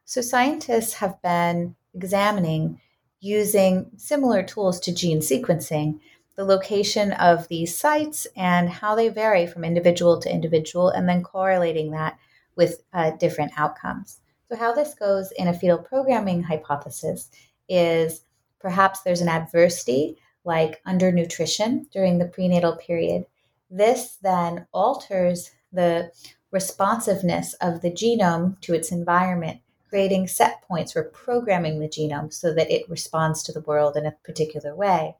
So, 0.05 0.21
scientists 0.21 0.95
have 0.95 1.21
been 1.23 1.75
examining 1.95 2.81
using 3.21 3.91
similar 3.97 4.43
tools 4.43 4.81
to 4.81 4.95
gene 4.95 5.21
sequencing 5.21 6.01
the 6.37 6.45
location 6.45 7.13
of 7.13 7.49
these 7.49 7.77
sites 7.77 8.27
and 8.37 8.69
how 8.69 8.95
they 8.95 9.09
vary 9.09 9.47
from 9.47 9.65
individual 9.65 10.21
to 10.21 10.33
individual, 10.33 10.89
and 10.91 11.09
then 11.09 11.23
correlating 11.23 11.91
that 11.91 12.19
with 12.59 12.83
uh, 12.93 13.13
different 13.13 13.53
outcomes. 13.57 14.19
So, 14.51 14.57
how 14.57 14.75
this 14.75 14.95
goes 14.95 15.31
in 15.33 15.49
a 15.49 15.55
fetal 15.55 15.79
programming 15.79 16.43
hypothesis 16.43 17.31
is 17.69 18.23
perhaps 18.61 19.01
there's 19.01 19.23
an 19.23 19.29
adversity 19.29 20.19
like 20.45 20.83
undernutrition 20.85 21.91
during 21.91 22.19
the 22.19 22.27
prenatal 22.27 22.77
period. 22.77 23.25
This 23.71 24.17
then 24.23 24.67
alters 24.73 25.53
the 25.73 26.11
responsiveness 26.51 27.55
of 27.61 27.81
the 27.81 27.91
genome 27.91 28.61
to 28.63 28.75
its 28.75 28.91
environment, 28.91 29.61
creating 29.89 30.27
set 30.27 30.63
points 30.63 30.93
for 30.93 31.05
programming 31.05 31.79
the 31.79 31.89
genome 31.89 32.33
so 32.33 32.53
that 32.55 32.71
it 32.71 32.89
responds 32.89 33.43
to 33.43 33.53
the 33.53 33.61
world 33.61 33.97
in 33.97 34.07
a 34.07 34.17
particular 34.25 34.75
way. 34.75 35.15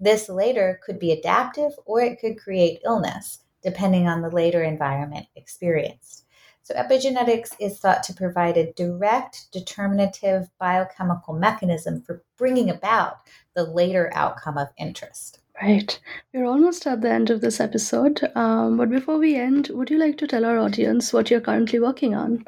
This 0.00 0.28
later 0.28 0.80
could 0.84 0.98
be 0.98 1.12
adaptive 1.12 1.72
or 1.86 2.00
it 2.00 2.20
could 2.20 2.38
create 2.38 2.82
illness, 2.84 3.40
depending 3.62 4.08
on 4.08 4.20
the 4.20 4.30
later 4.30 4.62
environment 4.62 5.26
experienced. 5.36 6.23
So, 6.64 6.74
epigenetics 6.74 7.50
is 7.60 7.78
thought 7.78 8.02
to 8.04 8.14
provide 8.14 8.56
a 8.56 8.72
direct, 8.72 9.52
determinative 9.52 10.48
biochemical 10.58 11.34
mechanism 11.34 12.00
for 12.00 12.24
bringing 12.38 12.70
about 12.70 13.18
the 13.54 13.64
later 13.64 14.10
outcome 14.14 14.56
of 14.56 14.68
interest. 14.78 15.40
Right. 15.60 16.00
We're 16.32 16.46
almost 16.46 16.86
at 16.86 17.02
the 17.02 17.10
end 17.10 17.28
of 17.28 17.42
this 17.42 17.60
episode. 17.60 18.30
Um, 18.34 18.78
but 18.78 18.88
before 18.88 19.18
we 19.18 19.36
end, 19.36 19.68
would 19.74 19.90
you 19.90 19.98
like 19.98 20.16
to 20.18 20.26
tell 20.26 20.46
our 20.46 20.58
audience 20.58 21.12
what 21.12 21.30
you're 21.30 21.42
currently 21.42 21.80
working 21.80 22.14
on? 22.14 22.46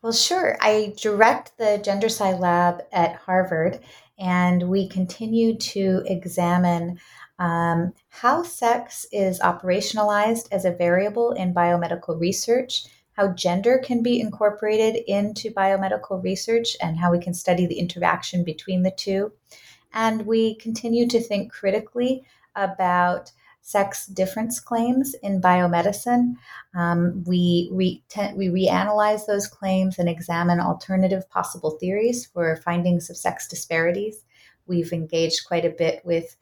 Well, 0.00 0.12
sure. 0.12 0.56
I 0.60 0.94
direct 0.96 1.58
the 1.58 1.82
GenderSci 1.84 2.38
Lab 2.38 2.84
at 2.92 3.16
Harvard, 3.16 3.80
and 4.16 4.68
we 4.68 4.88
continue 4.88 5.56
to 5.56 6.02
examine 6.06 7.00
um, 7.40 7.92
how 8.10 8.44
sex 8.44 9.04
is 9.10 9.40
operationalized 9.40 10.46
as 10.52 10.64
a 10.64 10.70
variable 10.70 11.32
in 11.32 11.52
biomedical 11.52 12.20
research 12.20 12.86
how 13.20 13.28
gender 13.34 13.78
can 13.84 14.02
be 14.02 14.18
incorporated 14.18 15.02
into 15.06 15.50
biomedical 15.50 16.22
research 16.22 16.74
and 16.80 16.98
how 16.98 17.12
we 17.12 17.20
can 17.20 17.34
study 17.34 17.66
the 17.66 17.78
interaction 17.78 18.44
between 18.44 18.82
the 18.82 18.92
two. 18.92 19.30
And 19.92 20.24
we 20.24 20.54
continue 20.54 21.06
to 21.08 21.20
think 21.20 21.52
critically 21.52 22.24
about 22.56 23.30
sex 23.60 24.06
difference 24.06 24.58
claims 24.58 25.14
in 25.22 25.40
biomedicine. 25.40 26.36
Um, 26.74 27.22
we, 27.26 27.68
re- 27.72 28.02
te- 28.08 28.32
we 28.34 28.48
reanalyze 28.48 29.26
those 29.26 29.46
claims 29.46 29.98
and 29.98 30.08
examine 30.08 30.58
alternative 30.58 31.28
possible 31.28 31.72
theories 31.72 32.24
for 32.24 32.56
findings 32.56 33.10
of 33.10 33.18
sex 33.18 33.46
disparities. 33.46 34.24
We've 34.66 34.94
engaged 34.94 35.46
quite 35.46 35.66
a 35.66 35.70
bit 35.76 36.00
with 36.06 36.36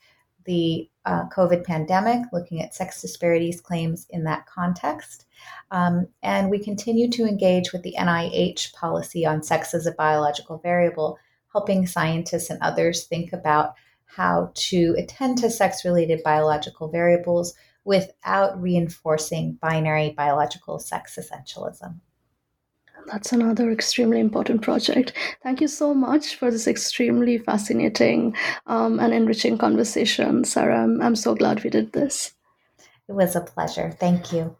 the 0.48 0.88
uh, 1.04 1.28
COVID 1.28 1.62
pandemic, 1.62 2.22
looking 2.32 2.62
at 2.62 2.74
sex 2.74 3.02
disparities 3.02 3.60
claims 3.60 4.06
in 4.08 4.24
that 4.24 4.46
context. 4.46 5.26
Um, 5.70 6.08
and 6.22 6.50
we 6.50 6.58
continue 6.58 7.10
to 7.10 7.26
engage 7.26 7.72
with 7.72 7.82
the 7.82 7.94
NIH 7.98 8.72
policy 8.72 9.26
on 9.26 9.42
sex 9.42 9.74
as 9.74 9.86
a 9.86 9.92
biological 9.92 10.56
variable, 10.56 11.18
helping 11.52 11.86
scientists 11.86 12.48
and 12.48 12.58
others 12.62 13.04
think 13.04 13.34
about 13.34 13.74
how 14.06 14.50
to 14.54 14.94
attend 14.96 15.36
to 15.38 15.50
sex 15.50 15.84
related 15.84 16.22
biological 16.24 16.88
variables 16.88 17.54
without 17.84 18.60
reinforcing 18.60 19.58
binary 19.60 20.14
biological 20.16 20.78
sex 20.78 21.18
essentialism. 21.20 22.00
That's 23.10 23.32
another 23.32 23.70
extremely 23.70 24.20
important 24.20 24.62
project. 24.62 25.12
Thank 25.42 25.60
you 25.60 25.68
so 25.68 25.94
much 25.94 26.36
for 26.36 26.50
this 26.50 26.66
extremely 26.66 27.38
fascinating 27.38 28.36
um, 28.66 29.00
and 29.00 29.14
enriching 29.14 29.56
conversation, 29.56 30.44
Sarah. 30.44 30.84
I'm, 30.84 31.00
I'm 31.00 31.16
so 31.16 31.34
glad 31.34 31.64
we 31.64 31.70
did 31.70 31.92
this. 31.92 32.34
It 33.08 33.12
was 33.12 33.34
a 33.34 33.40
pleasure. 33.40 33.90
Thank 33.98 34.32
you. 34.32 34.56